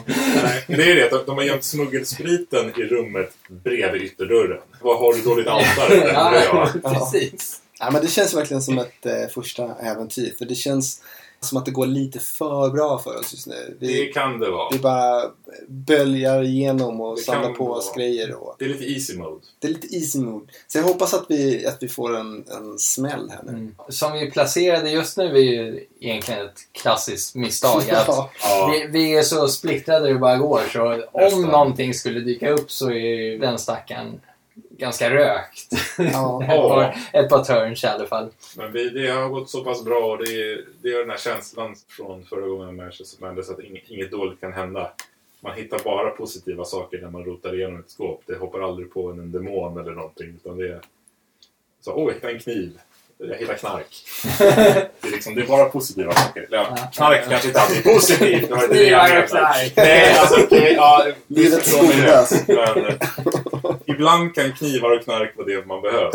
[0.43, 1.10] Nej, det är det.
[1.10, 4.62] de- De har gömt smuggelspriten i rummet bredvid ytterdörren.
[4.81, 5.93] Vad har du dåligt altare?
[5.95, 6.84] undrar jag.
[6.93, 7.62] precis.
[7.79, 10.34] Ja, men det känns verkligen som ett eh, första äventyr.
[10.38, 11.01] För det känns
[11.45, 13.77] som att det går lite för bra för oss just nu.
[13.80, 14.69] Det Vi, kan det vara.
[14.71, 15.23] vi bara
[15.67, 18.34] böljar igenom och Det samlar på oss grejer.
[18.36, 19.41] Och, Det är lite easy mode.
[19.60, 20.45] det är lite easy mode.
[20.67, 23.49] Så jag hoppas att vi, att vi får en, en smäll här nu.
[23.51, 23.75] Mm.
[23.89, 27.82] Som vi placerade just nu är ju egentligen ett klassiskt misstag.
[27.91, 28.30] Att Ja.
[28.43, 30.62] Ja, vi, vi är så splittrade det bara går.
[30.73, 31.41] Så om Nästan.
[31.41, 34.19] någonting skulle dyka upp så är ju den stackaren
[34.81, 35.69] ganska rökt.
[35.97, 36.43] Ja.
[36.43, 38.29] ett, par, ett par turns i alla fall.
[38.57, 41.17] men vi, det har gått så pass bra och det är, det är den här
[41.17, 44.91] känslan från förra gången med Manchester Madness att inget, inget dåligt kan hända.
[45.39, 48.23] Man hittar bara positiva saker när man rotar igenom ett skåp.
[48.25, 50.39] Det hoppar aldrig på en, en demon eller någonting.
[50.43, 50.81] Utan det är
[51.81, 52.79] så, åh, jag hittade en kniv.
[53.17, 54.05] Jag hittar knark.
[54.37, 56.47] Det är, liksom, det är bara positiva saker.
[56.51, 58.49] Ja, knark kanske inte alltid är positivt.
[58.49, 59.71] Det var inte det jag menade.
[59.75, 60.73] Nej, alltså okej.
[60.73, 62.31] ja, förstår mig godas.
[62.31, 62.47] rätt,
[63.25, 63.40] Men
[63.91, 66.12] ibland kan knivar och knark vara det man behöver.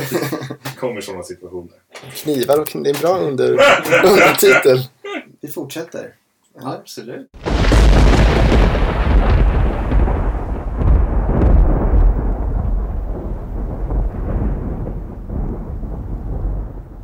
[0.62, 1.75] Det kommer sådana situationer.
[2.15, 3.51] Knivar och det är en bra under,
[4.05, 4.79] undertitel.
[5.41, 6.15] Vi fortsätter.
[6.61, 6.75] Eller?
[6.75, 7.31] Absolut.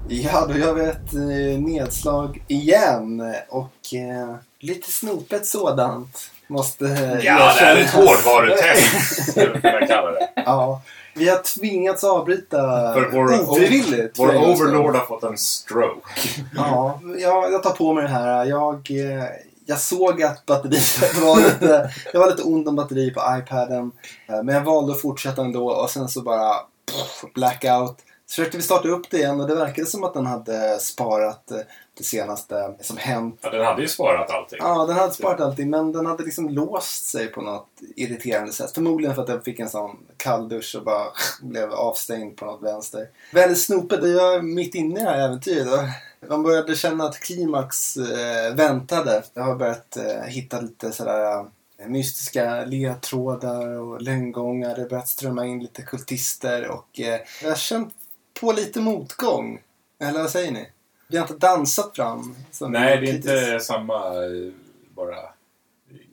[0.09, 3.35] Ja, då gör vi ett eh, nedslag igen.
[3.49, 6.31] Och eh, lite snopet sådant.
[6.53, 6.85] Måste
[7.23, 9.31] Ja, det är ett hårdvarutest.
[9.31, 10.29] skulle man kunna kalla det.
[10.37, 10.83] Ja,
[11.15, 12.57] vi har tvingats avbryta
[12.95, 14.19] För vår- ofrivilligt.
[14.19, 16.09] Vår overlord har fått en stroke.
[16.57, 18.45] Ja, jag, jag tar på mig det här.
[18.45, 19.25] Jag, eh,
[19.67, 23.93] jag såg att batteriet var lite, det var lite ont om batteri på iPaden.
[24.29, 26.55] Eh, Men jag valde att fortsätta ändå och sen så bara
[26.93, 27.97] pff, blackout.
[28.27, 31.51] Så försökte vi starta upp det igen och det verkade som att den hade sparat
[31.51, 31.59] eh,
[31.99, 33.39] det senaste som hänt.
[33.43, 34.59] Ja, den hade ju sparat allting.
[34.63, 38.71] Ja, den hade sparat allting men den hade liksom låst sig på något irriterande sätt.
[38.75, 41.05] Förmodligen för att jag fick en sån kalldusch och bara
[41.43, 43.09] blev avstängd på något vänster.
[43.33, 44.09] Väldigt snopet.
[44.09, 45.81] Jag är mitt inne i det här äventyret.
[46.29, 49.23] Man började känna att klimax eh, väntade.
[49.35, 51.39] Jag har börjat eh, hitta lite sådär
[51.79, 54.75] eh, mystiska ledtrådar och lönngångar.
[54.75, 57.95] Det har börjat strömma in lite kultister och eh, jag har känt
[58.43, 59.61] på lite motgång.
[60.01, 60.69] Eller vad säger ni?
[61.09, 62.37] Vi har inte dansat fram.
[62.51, 64.53] som Nej, det är inte samma eh,
[64.95, 65.17] bara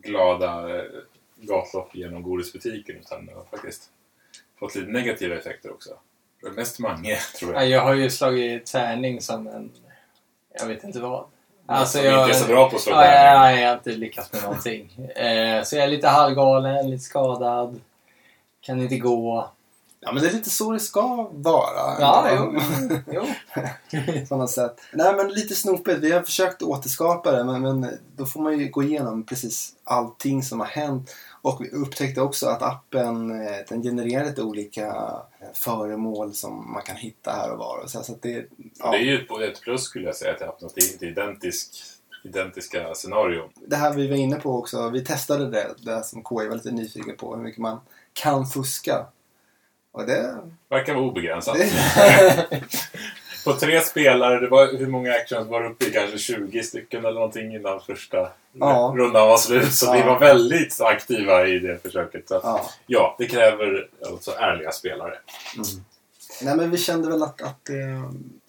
[0.02, 0.84] glada eh,
[1.36, 3.90] gatlopp genom godisbutiken utan det har faktiskt
[4.60, 5.90] fått lite negativa effekter också.
[6.42, 7.70] Det är mest Mange, tror Ja, jag.
[7.70, 9.72] jag har ju slagit tärning som en...
[10.60, 11.26] Jag vet inte vad.
[11.66, 12.26] Alltså som jag...
[12.26, 13.60] inte är så bra på att slå ja, tärning.
[13.60, 14.92] ja, jag har inte lyckats med någonting.
[15.16, 17.82] Eh, så jag är lite halvgalen, lite skadad.
[18.62, 19.50] Kan inte gå.
[20.02, 22.00] Ja, men det är lite så det ska vara.
[22.00, 22.60] Ja, jo.
[23.12, 23.26] jo.
[24.30, 24.82] på något sätt.
[24.94, 25.98] Nej, men lite snopet.
[26.00, 30.44] Vi har försökt återskapa det, men, men då får man ju gå igenom precis allting
[30.44, 31.16] som har hänt.
[31.42, 36.82] Och vi upptäckte också att appen eh, den genererar lite olika eh, föremål som man
[36.82, 37.88] kan hitta här och var.
[37.88, 38.46] Så, så att det,
[38.80, 40.94] ja, Det är ju ett- ett plus skulle jag säga till appen att det är
[40.94, 41.70] inte identisk,
[42.24, 43.50] identiska scenarion.
[43.68, 44.90] det här vi var inne på också.
[44.90, 47.36] Vi testade det, det som KI var lite nyfiken på.
[47.36, 47.80] Hur mycket man
[48.14, 49.06] kan fuska.
[49.92, 50.36] Och det...
[50.70, 51.58] Verkar vara obegränsat.
[51.58, 52.60] det
[53.46, 55.92] På tre spelare, det var, hur många actions var det uppe i?
[55.92, 58.94] Kanske 20 stycken eller någonting innan första Ja.
[58.98, 59.74] rundan var slut.
[59.74, 59.94] Så Ja.
[59.94, 62.28] vi var väldigt aktiva i det försöket.
[62.28, 62.70] Så ja.
[62.88, 65.14] ja, det kräver alltså ärliga spelare.
[66.42, 68.04] Nej men vi kände väl att, att det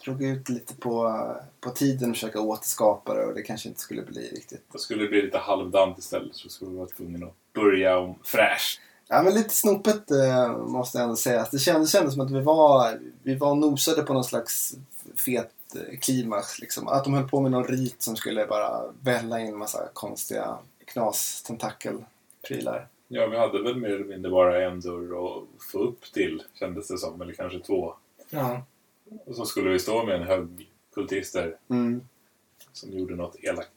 [0.04, 1.24] drog ut lite på,
[1.60, 4.64] på tiden att försöka återskapa det och det kanske inte skulle bli riktigt.
[4.72, 8.14] Då skulle det bli lite halvdant istället så skulle vi vara tvungna att börja om
[8.24, 8.80] fräscht.
[9.12, 11.46] Ja men lite snopet eh, måste jag ändå säga.
[11.52, 14.76] Det kändes, kändes som att vi var, vi var nosade på någon slags
[15.16, 16.58] fet eh, klimax.
[16.58, 16.88] Liksom.
[16.88, 21.42] Att de höll på med någon rit som skulle bara välla in massa konstiga knas
[21.42, 22.88] tentakelprylar.
[23.08, 25.02] Ja, vi hade väl mer eller mindre bara en dörr
[25.36, 25.42] att
[25.72, 27.20] få upp till, kändes det som.
[27.22, 27.94] Eller kanske två.
[28.30, 28.62] Ja.
[29.26, 32.00] Och så skulle vi stå med en hög kultister Mm.
[32.72, 33.70] som gjorde något elakt.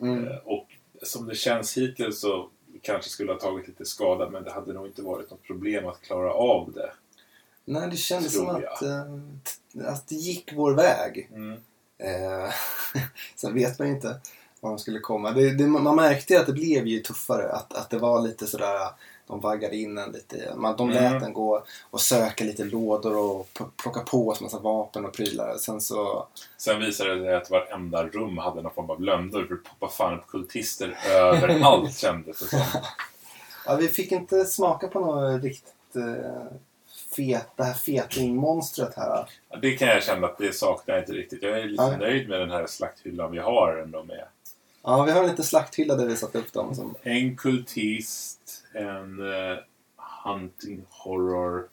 [0.00, 0.28] Mm.
[0.28, 0.66] Eh, Och
[1.02, 2.48] som det känns hittills så
[2.84, 6.00] kanske skulle ha tagit lite skada men det hade nog inte varit något problem att
[6.00, 6.92] klara av det.
[7.64, 11.30] Nej, det kändes som att, eh, att det gick vår väg.
[11.32, 11.52] Mm.
[11.98, 12.50] Eh,
[13.36, 14.20] sen vet man ju inte
[14.64, 15.30] var de skulle komma.
[15.30, 17.52] Det, det, man märkte ju att det blev ju tuffare.
[17.52, 18.88] Att, att det var lite sådär,
[19.26, 20.52] de vaggade in en lite.
[20.56, 21.22] Man, de lät Mm.
[21.22, 23.48] den gå och söka lite lådor och
[23.82, 25.56] plocka på oss massa vapen och prylar.
[25.58, 29.54] Sen så, Sen visade det sig att varenda rum hade någon form av lömdörr för
[29.54, 32.60] det poppade fan upp kultister överallt kändes det som.
[33.66, 36.46] ja, vi fick inte smaka på något riktigt eh,
[37.16, 39.28] fet, det här fetingmonstret här.
[39.48, 41.42] Ja, Det kan jag känna att det saknar jag inte riktigt.
[41.42, 41.98] Jag är lite Nej.
[41.98, 44.24] nöjd med den här slakthyllan vi har ändå med
[44.86, 46.74] Ja, vi har en liten slakthylla där vi satt upp dem.
[46.74, 49.58] Som, en kultist, en eh,
[50.24, 51.68] hunting horror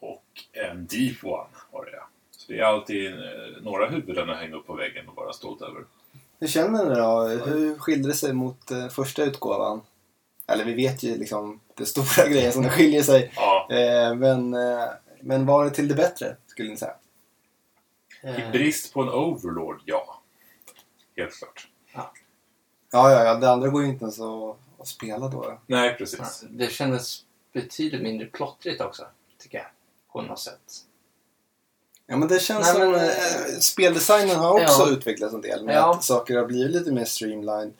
[0.00, 2.04] och en deep one har jag.
[2.30, 5.62] Så det är alltid eh, några huvuden att hänga upp på väggen och vara stolt
[5.62, 5.84] över.
[6.38, 7.44] Hur känner ni då?
[7.50, 9.80] Hur skiljer det sig mot eh, första utgåvan?
[10.46, 13.32] Eller vi vet ju liksom det stora grejen som det skiljer sig.
[13.36, 13.66] Ja,
[14.16, 14.50] men,
[15.20, 16.94] men var det till det bättre, skulle ni säga?
[18.22, 20.20] i brist på en overlord, ja.
[21.16, 21.68] Helt klart.
[22.92, 23.34] Ja, ja, ja.
[23.34, 25.58] Det andra går ju inte ens att, att spela då.
[25.66, 26.44] Nej, precis.
[26.50, 29.06] Det kändes betydligt mindre plottrigt också,
[29.38, 29.66] tycker jag.
[30.12, 30.60] På något sätt.
[32.06, 32.90] Ja, men det känns Nej, som...
[32.92, 34.90] men, eh, speldesignen har också Ja.
[34.90, 35.64] utvecklats en del.
[35.64, 35.94] Med Ja.
[35.94, 37.72] att saker har blivit lite mer streamlined.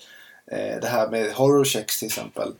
[0.47, 2.53] Eh, det här med horror checks till exempel.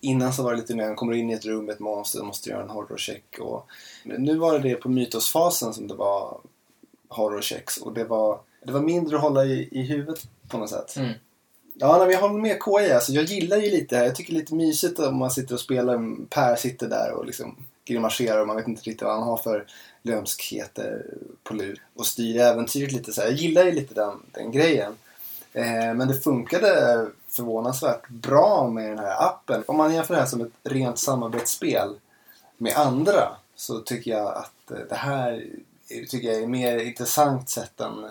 [0.00, 2.22] Innan så var det lite mer, kommer du in i ett rum med ett monster,
[2.22, 3.38] måste göra en horror check.
[3.40, 3.66] Och,
[4.04, 6.40] men nu var det det på mytosfasen som det var
[7.08, 7.76] horror checks.
[7.76, 10.96] Och det var, det var mindre att hålla i, i huvudet på något sätt.
[10.96, 11.12] Mm.
[11.78, 12.92] Ja, nej, jag håller med KI.
[12.92, 14.06] Alltså, jag gillar ju lite det här.
[14.06, 16.26] Jag tycker det är lite mysigt om man sitter och spelar.
[16.28, 19.66] Per sitter där och liksom grimaserar och man vet inte riktigt vad han har för
[20.02, 21.06] lömskheter
[21.44, 21.82] på lur.
[21.96, 23.28] Och styr äventyret lite så här.
[23.28, 24.92] Jag gillar ju lite den, den grejen.
[25.52, 29.62] Eh, men det funkade förvånansvärt bra med den här appen.
[29.66, 31.88] Om man jämför det här som ett rent samarbetsspel
[32.58, 35.32] med andra så tycker jag att eh, det här
[35.88, 38.04] är- tycker jag är mer intressant sätt än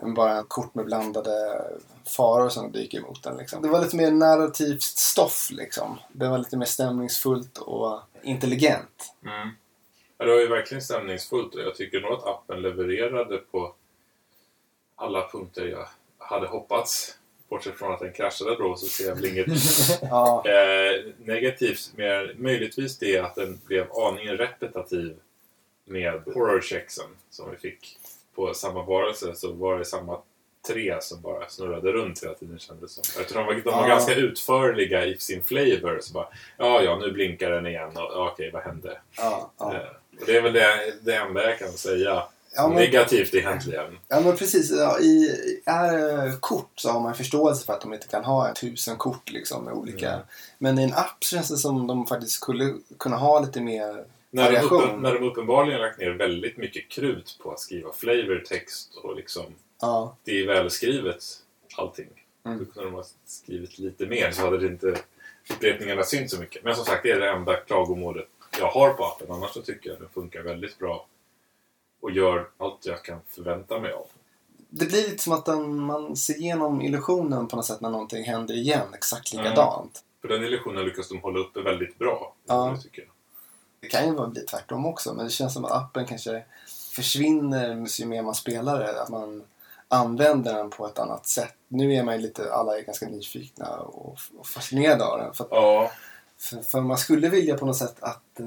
[0.00, 1.64] bara en kort med blandade
[2.06, 3.36] faror som dyker emot den.
[3.36, 3.62] Liksom.
[3.62, 5.98] Det var lite mer narrativt stoff liksom.
[6.12, 9.14] Det var lite mer stämningsfullt och intelligent.
[9.26, 9.48] Mm.
[10.18, 13.74] Ja, det var ju verkligen stämningsfullt och jag tycker nog att appen levererade på
[14.96, 15.86] alla punkter jag
[16.18, 17.16] hade hoppats.
[17.48, 19.46] Bortsett från att den kraschade då så ser jag väl inget
[20.02, 21.92] Ja, eh, negativt.
[21.96, 25.16] Mer, möjligtvis det att den blev aningen repetitiv
[25.84, 27.98] med horror-checksen som vi fick
[28.34, 30.18] på samma varelse så var det samma
[30.68, 33.20] tre som bara snurrade runt hela tiden kändes som.
[33.20, 33.88] Eftersom de var, de var Ja.
[33.88, 38.50] ganska utförliga i sin flavor så bara ja, ja, nu blinkar den igen och okej,
[38.52, 38.98] vad hände?
[39.16, 39.50] ja.
[39.60, 39.66] Eh,
[40.20, 42.22] och det är väl det, det enda jag kan säga
[42.54, 43.98] Ja, men- negativt egentligen.
[44.08, 44.70] Ja men precis.
[44.70, 45.28] Ja, I
[45.66, 49.64] är kort så har man förståelse för att de inte kan ha tusen kort liksom
[49.64, 50.08] med olika.
[50.12, 50.26] Mm.
[50.58, 54.52] Men i en app känns det som de faktiskt skulle kunna ha lite mer När
[54.52, 59.16] de, uppen, när de uppenbarligen lagt ner väldigt mycket krut på att skriva flavortext och
[59.16, 59.44] liksom
[59.80, 61.24] Ja, det är välskrivet
[61.76, 62.08] allting.
[62.44, 62.58] Mm.
[62.58, 64.96] Då kunde de ha skrivit lite mer så hade det inte
[65.50, 66.64] upprepningarna synt så mycket.
[66.64, 69.26] Men som sagt, det är det enda klagomålet jag har på appen.
[69.30, 71.06] Annars så tycker jag den funkar väldigt bra
[72.00, 74.06] och gör allt jag kan förvänta mig av.
[74.70, 78.24] det blir lite som att den, man ser igenom illusionen på något sätt när någonting
[78.24, 79.44] händer igen exakt Mm.
[79.44, 80.04] likadant.
[80.20, 82.34] För den illusionen lyckas de hålla uppe väldigt bra.
[82.46, 82.72] Ja.
[82.76, 83.10] Det tycker jag.
[83.80, 86.44] Det kan ju bli tvärtom också men det känns som att appen kanske
[86.94, 89.02] försvinner ju mer man spelar det.
[89.02, 89.42] Att man
[89.88, 91.54] använder den på ett annat sätt.
[91.68, 95.34] Nu är man ju lite, alla är ganska nyfikna och, och fascinerade av den.
[95.34, 95.90] För att Ja,
[96.38, 98.40] För, för man skulle vilja på något sätt att...
[98.40, 98.46] Eh,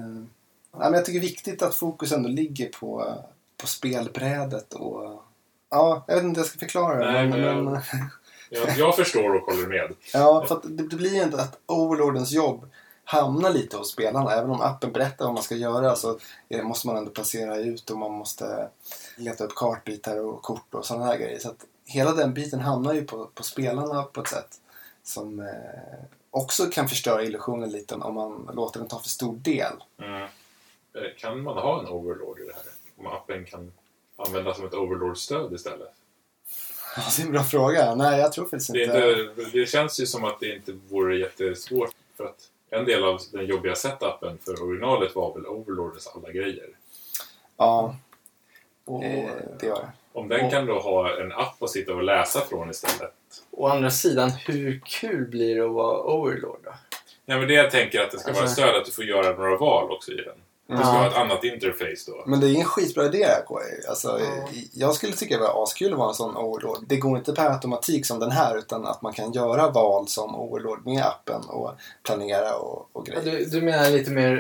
[0.72, 3.16] ja, men jag tycker det är viktigt att fokus ändå ligger på,
[3.58, 5.24] på spelbrädet och...
[5.70, 7.12] Ja, jag vet inte hur jag ska förklara det.
[7.12, 7.82] Nej, men, men- men,
[8.50, 9.94] jag, jag förstår och håller med.
[10.14, 12.70] ja, för det, det blir ju inte att Overlordens jobb
[13.14, 14.32] hamnar lite hos spelarna.
[14.32, 16.20] Även om appen berättar vad man ska göra så
[16.64, 18.70] måste man ändå placera ut och man måste
[19.18, 21.40] leta upp kartbitar och kort och sådana här grejer.
[21.40, 24.60] Så att hela den biten hamnar ju på, på spelarna på ett sätt
[25.04, 25.46] som eh,
[26.32, 29.74] också kan förstöra illusionen lite om man låter den ta för stor del.
[30.02, 30.22] Mm.
[30.22, 30.30] Eh,
[31.18, 32.64] Kan man ha en overlord i det här?
[32.98, 33.72] Om appen kan
[34.18, 35.94] användas som ett overlord-stöd istället?
[36.96, 37.96] Ja, det är en bra fråga.
[37.96, 38.98] Nej, jag tror faktiskt Det, inte...
[38.98, 41.92] är inte, det känns ju som att det inte vore jättesvårt.
[42.18, 46.70] För att en del av den jobbiga setupen för originalet var väl Overlords alla grejer.
[47.58, 47.96] Ja,
[48.86, 49.92] Och, eh, det gör det.
[50.14, 53.14] Om den Och- kan då ha en app att sitta och läsa från istället.
[53.52, 56.74] å andra sidan, hur kul blir det att vara Overlord då?
[57.26, 59.36] Nej, men det jag tänker att det ska vara Alltså- stöd att du får göra
[59.36, 60.36] några val också i den.
[60.68, 60.94] Det ska Ja.
[60.94, 62.24] vara ett annat interface då.
[62.26, 63.88] Men det är en skitbra idé KI.
[63.90, 64.20] Alltså,
[64.74, 66.78] Jag skulle tycka det var askul att vara en sån overlord.
[66.88, 70.36] Det går inte per automatik som den här utan att man kan göra val som
[70.36, 71.72] overlord med appen och
[72.04, 73.40] planera och, och Ja, grejer.
[73.40, 74.32] Du, du menar lite mer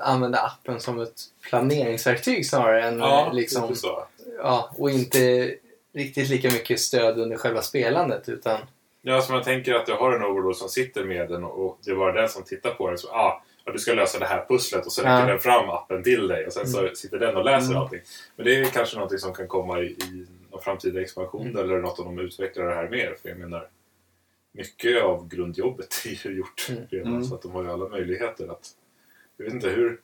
[0.00, 1.20] eh, använda appen som ett
[1.50, 4.04] planeringsverktyg snarare än Ja, eh, liksom, så.
[4.38, 5.54] ja, och inte
[5.94, 8.58] riktigt lika mycket stöd under själva spelandet utan
[9.02, 11.78] Ja, så man tänker att du har en overlord som sitter med den och och
[11.84, 12.98] det är bara den som tittar på den.
[12.98, 15.26] Så, ah, ja, du ska lösa det här pusslet och så räcker Ja.
[15.26, 17.82] den fram appen till dig och sen så sitter den och läser Mm.
[17.82, 18.00] allting.
[18.36, 21.98] Men det är kanske något som kan komma i, i någon framtida expansion eller något
[21.98, 23.16] om de utvecklar det här mer.
[23.22, 23.68] För jag menar,
[24.52, 26.82] mycket av grundjobbet är ju gjort Mm.
[26.90, 27.24] redan Mm.
[27.24, 28.70] så att de har ju alla möjligheter att...
[29.36, 30.00] Jag vet inte hur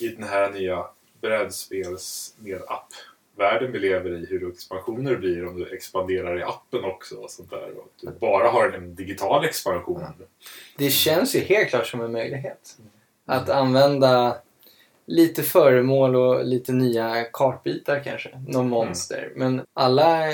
[0.00, 0.86] i den här nya
[1.20, 7.16] brädspels med appvärlden vi lever i, hur expansioner blir om du expanderar i appen också
[7.16, 7.78] och sånt där.
[7.78, 10.04] Och att du bara har en digital expansion.
[10.76, 12.76] det känns ju helt klart som en möjlighet.
[13.26, 14.36] Att använda
[15.06, 18.28] lite föremål och lite nya kartbitar kanske.
[18.48, 19.32] Någon monster.
[19.36, 20.32] Men alla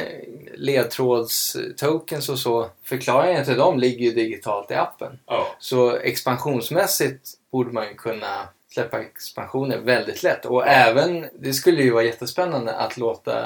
[0.54, 5.18] ledtrådstokens och så, förklaringen till dem ligger ju digitalt i appen.
[5.26, 10.46] Ja, Så expansionsmässigt borde man ju kunna släppa expansioner väldigt lätt.
[10.46, 13.44] Och även, det skulle ju vara jättespännande att låta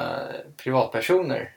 [0.57, 1.51] privatpersoner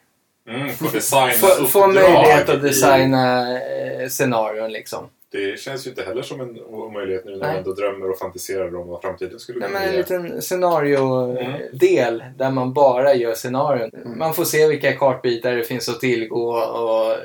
[0.49, 5.09] mm, få designa få, få möjlighet att i- designa eh, scenarion liksom.
[5.31, 7.47] Det känns ju inte heller som en omöjlighet nu när Nej.
[7.47, 12.51] man ändå drömmer och fantiserar om vad framtiden skulle kunna men en liten scenario-del där
[12.51, 13.91] man bara gör scenarion.
[14.05, 14.17] Mm.
[14.19, 17.15] Man får se vilka kartbitar det finns att tillgå och...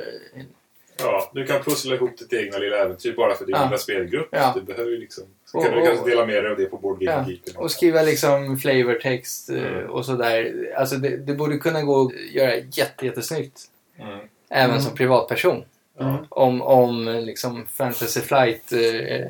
[1.02, 3.64] Ja, du kan pussla ihop ditt egna lilla äventyr bara för din Ja.
[3.64, 4.28] lilla spelgrupp.
[4.30, 4.52] Ja.
[4.54, 5.24] Du behöver ju liksom...
[5.44, 7.58] Så Och- kan du kanske dela med dig av det på Board Game Ja, Geek.
[7.58, 9.90] och skriva liksom flavortext eh, Mm.
[9.90, 10.52] och sådär.
[10.76, 13.60] Alltså det, det borde kunna gå att göra jätte, jättesnyggt.
[13.98, 14.18] Mm.
[14.50, 14.82] Även Mm.
[14.82, 15.64] som privatperson.
[15.98, 16.18] Ja.
[16.28, 19.26] Om, om liksom Fantasy Flight eh,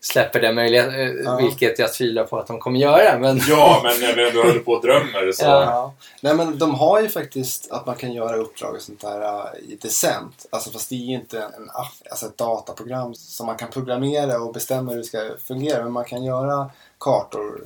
[0.00, 0.94] släpper den möjligheten.
[1.00, 1.36] Eh, Ja.
[1.36, 3.18] Vilket jag tvivlar på att de kommer göra.
[3.18, 5.44] Men ja, men när vi ändå håller på och drömmer så...
[5.44, 5.62] Ja.
[5.64, 5.94] Ja.
[6.20, 9.72] Nej men de har ju faktiskt att man kan göra uppdrag och sånt där äh,
[9.72, 10.46] i Decent.
[10.50, 11.70] Alltså fast det är ju inte en
[12.10, 15.82] alltså ett dataprogram som man kan programmera och bestämma hur det ska fungera.
[15.82, 17.60] Men man kan göra kartor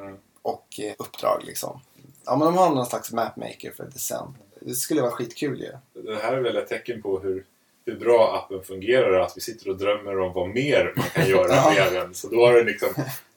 [0.00, 0.16] Mm.
[0.42, 1.80] och eh, uppdrag liksom.
[2.26, 4.36] Ja men de har någon slags mapmaker för Decent.
[4.60, 6.02] Det skulle vara skitkul ju.
[6.02, 7.44] Det här är väl ett tecken på hur,
[7.90, 9.20] hur bra appen fungerar.
[9.20, 11.72] Att vi sitter och drömmer om vad mer man kan göra Ja.
[11.76, 12.14] med den.
[12.14, 12.88] Så då har det liksom...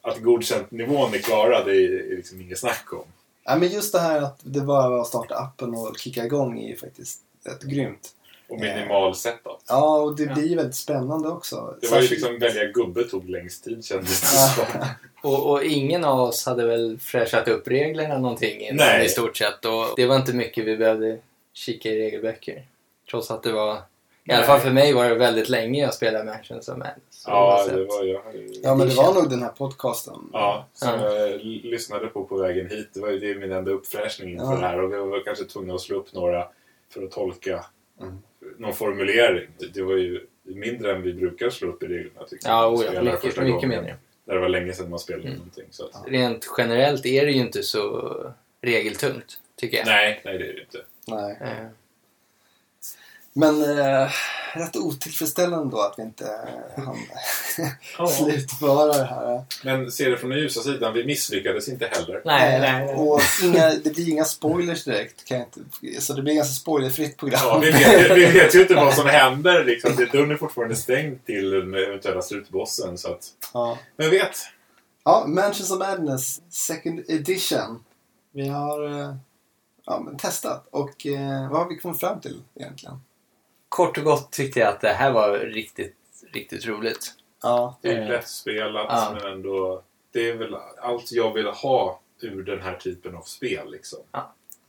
[0.01, 3.05] Att godkänt-nivån är klara, det är, liksom inget snack om.
[3.43, 6.59] Ja men just det här att det bara var att starta appen och kicka igång
[6.59, 8.09] är ju faktiskt rätt grymt.
[8.47, 9.59] Och minimal setup.
[9.67, 10.33] Ja och det Ja.
[10.33, 11.75] blir ju väldigt spännande också.
[11.81, 14.65] Det var ju liksom välja gubbe tog längst tid kändes det Ja.
[14.65, 14.87] som.
[15.31, 19.05] Och, och ingen av oss hade väl fräschat upp reglerna någonting innan Nej.
[19.05, 19.65] i stort sett.
[19.65, 21.17] Och det var inte mycket vi behövde
[21.53, 22.65] kika i regelböcker.
[23.11, 23.77] Trots att det var...
[24.25, 26.77] I alla fall för mig var det väldigt länge jag spelade Mansions of.
[27.09, 28.19] Så Ja, så det att- var ju...
[28.63, 30.29] Ja men det var nog den här podcasten.
[30.33, 31.13] Ja, som Ja.
[31.13, 32.89] jag lyssnade på på vägen hit.
[32.93, 34.51] Det var ju det min enda uppfräschning inför Ja.
[34.59, 34.81] det här.
[34.81, 36.47] Och vi var kanske tvungna att slå upp några
[36.93, 37.65] för att tolka
[38.01, 38.17] Mm.
[38.57, 39.47] någon formulering.
[39.57, 42.73] Det- Det var ju mindre än vi brukar slå upp i reglerna tycker Ja, jag.
[42.73, 43.69] ja Spelar mycket, mycket gången.
[43.69, 43.95] mindre.
[44.25, 45.37] När det var länge sedan man spelade Mm.
[45.37, 45.65] någonting.
[45.71, 48.13] Så att, Rent generellt är det ju inte så
[48.61, 49.85] regeltungt, tycker jag.
[49.85, 50.81] Nej, nej det är det inte.
[51.07, 51.37] Nej.
[51.41, 51.67] Eh,
[53.35, 54.09] Men eh,
[54.53, 56.25] rätt otillfredsställande då att vi inte
[56.77, 59.43] eh, hann slutföra det här.
[59.63, 62.21] Men se det från den ljusa sidan, vi misslyckades inte heller.
[62.25, 62.95] Nej, Eh, nej, nej.
[62.95, 65.25] Och inga, det blir inga spoilers direkt.
[65.25, 67.39] Kan jag inte, så det blir ganska spoilerfritt program.
[67.43, 69.63] Ja, vi, vet, vi vet ju inte vad som händer.
[69.63, 69.95] Liksom.
[69.95, 72.97] Det- Dörren är fortfarande stängd till den eventuella slutbossen.
[72.97, 73.77] Så att, Ja.
[73.97, 74.37] men vet,
[75.05, 77.83] ja, Mansions of Madness Second Edition.
[78.33, 79.15] Vi har eh,
[79.85, 80.67] ja, men testat.
[80.71, 83.01] Och eh, vad har vi kommit fram till egentligen?
[83.73, 85.95] Kort och gott tyckte jag att det här var riktigt,
[86.33, 87.13] riktigt roligt.
[87.43, 89.15] Ja, det är lättspelat ja.
[89.15, 89.81] men ändå...
[90.11, 93.71] Det är väl allt jag vill ha ur den här typen av spel.
[93.71, 93.99] Liksom.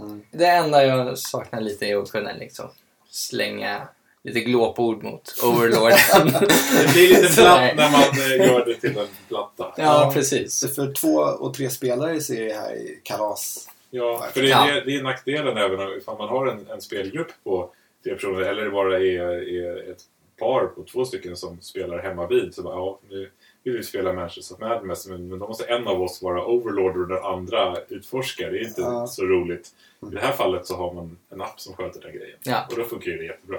[0.01, 0.23] mm.
[0.31, 2.71] Det enda jag saknar lite är att kunna liksom
[3.11, 3.89] slänga
[4.23, 5.99] lite glåpord mot Overlorden.
[6.33, 9.75] Det blir lite platt när man eh, gör det till en platta.
[9.77, 10.11] Ja, Ja.
[10.15, 10.75] precis.
[10.75, 13.69] För två och tre spelare så är det här kalas.
[13.91, 14.71] Ja, för det Ja.
[14.71, 17.71] är, det är nackdelen även om man har en, en spelgrupp på
[18.05, 20.03] tre personer eller det bara är, är ett
[20.39, 23.31] par på två stycken som spelar hemma vid så bara, ja, nu
[23.63, 26.97] vill vi spela Manchester of Madness men, men då måste en av oss vara Overlord
[26.97, 28.51] och den andra utforskar.
[28.51, 29.07] Det är inte Ja.
[29.07, 29.69] så roligt.
[30.03, 32.39] I det här fallet så har man en app som sköter den grejen.
[32.43, 32.67] Ja.
[32.71, 33.59] Och då funkar det jättebra.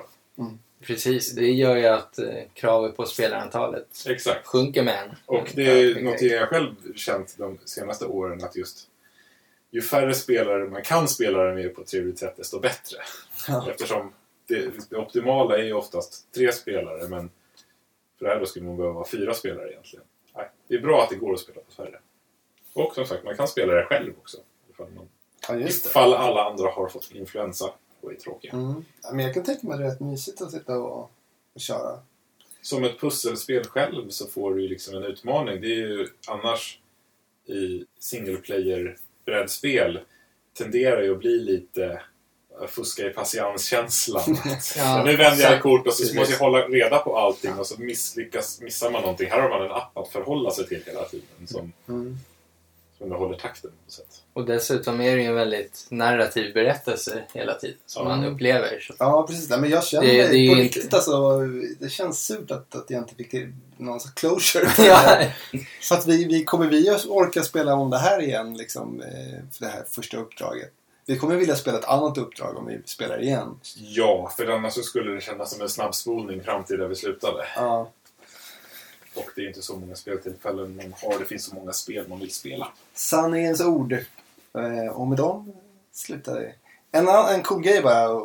[0.82, 4.48] Precis, det gör ju att eh, kravet på spelarantalet Exakt.
[4.48, 5.16] sjunker med en.
[5.26, 8.88] Och det är någonting jag själv känt de senaste åren att just
[9.72, 12.98] ju färre spelare man kan spela det med på ett trevligt sätt desto bättre.
[13.48, 13.68] Ja.
[13.70, 14.14] Eftersom
[14.48, 17.30] det, det optimala är ju oftast tre spelare men
[18.20, 20.06] För här då skulle man behöva fyra spelare egentligen.
[20.36, 22.00] Nej, det är bra att det går att spela på färre.
[22.74, 24.38] Och som sagt, man kan spela det själv också.
[24.70, 25.10] Ifall, man,
[25.48, 25.70] Ja, det.
[25.70, 28.54] ifall alla andra har fått influensa och är tråkiga.
[28.54, 28.86] Mm.
[29.04, 31.12] Ja, men jag kan tänka mig det är rätt mysigt att sitta och,
[31.54, 32.00] och köra.
[32.62, 35.62] Som ett pusselspel själv så får du ju liksom en utmaning.
[35.62, 36.80] Det är ju annars
[37.46, 40.00] i single player-brädspel
[40.54, 42.02] tenderar ju att bli lite
[42.68, 44.38] fuska i patienskänslan.
[44.78, 47.82] Ja, nu vänder jag kort och så måste jag hålla reda på allting och så
[47.82, 49.30] misslyckas, missar man någonting.
[49.32, 52.18] Här har man en app att förhålla sig till hela tiden som, Mm.
[52.98, 54.22] som håller takten på något sätt.
[54.34, 58.16] Och dessutom är det ju en väldigt narrativ berättelse hela tiden som Ja.
[58.16, 58.80] man upplever.
[58.80, 58.94] Så.
[59.00, 59.50] Ja, precis.
[59.50, 61.40] Nej, men jag känner Det- det är på riktigt inte- alltså.
[61.80, 63.34] Det känns surt att, att jag inte fick
[63.78, 64.68] någon sorts closure.
[64.88, 65.18] ja.
[65.82, 69.40] Så att vi, vi kommer vi att orka spela om det här igen, liksom, eh,
[69.52, 70.72] för det här första uppdraget.
[71.08, 73.60] Vi kommer vilja spela ett annat uppdrag om vi spelar igen.
[73.76, 77.46] Ja, för annars så skulle det kännas som en snabbspolning fram till där vi slutade.
[77.56, 77.90] Ja.
[79.16, 81.20] Och det är inte så många speltillfällen man har.
[81.20, 82.68] Det finns så många spel man vill spela.
[82.94, 83.94] Sanningens ord.
[84.54, 85.54] Eh, och med dem
[85.92, 86.54] slutar det.
[86.92, 88.22] En, en cool grej bara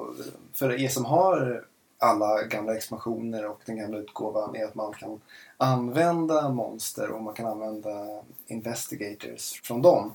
[0.52, 1.64] för er som har
[1.98, 5.20] alla gamla expansioner och den gamla utgåvan är att man kan
[5.56, 10.12] använda monster och man kan använda investigators från dem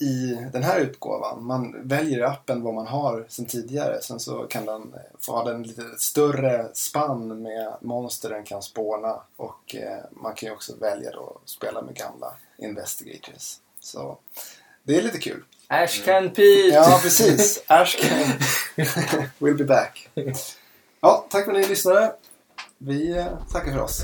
[0.00, 1.44] i den här utgåvan.
[1.44, 4.02] Man väljer i appen vad man har sedan tidigare.
[4.02, 8.62] Sen så kan den eh, få ha den lite större spann med monster den kan
[8.62, 9.20] spåna.
[9.36, 13.56] Och eh, man kan ju också välja då att spela med gamla investigators.
[13.80, 14.18] Så
[14.82, 15.44] det är lite kul.
[15.66, 16.42] Ashcan Pete!
[16.72, 17.62] Ja, precis.
[17.66, 18.26] Ashcan
[19.38, 20.08] will be back.
[21.00, 22.12] Ja, tack för att ni lyssnade.
[22.78, 24.02] Vi eh, tackar för oss.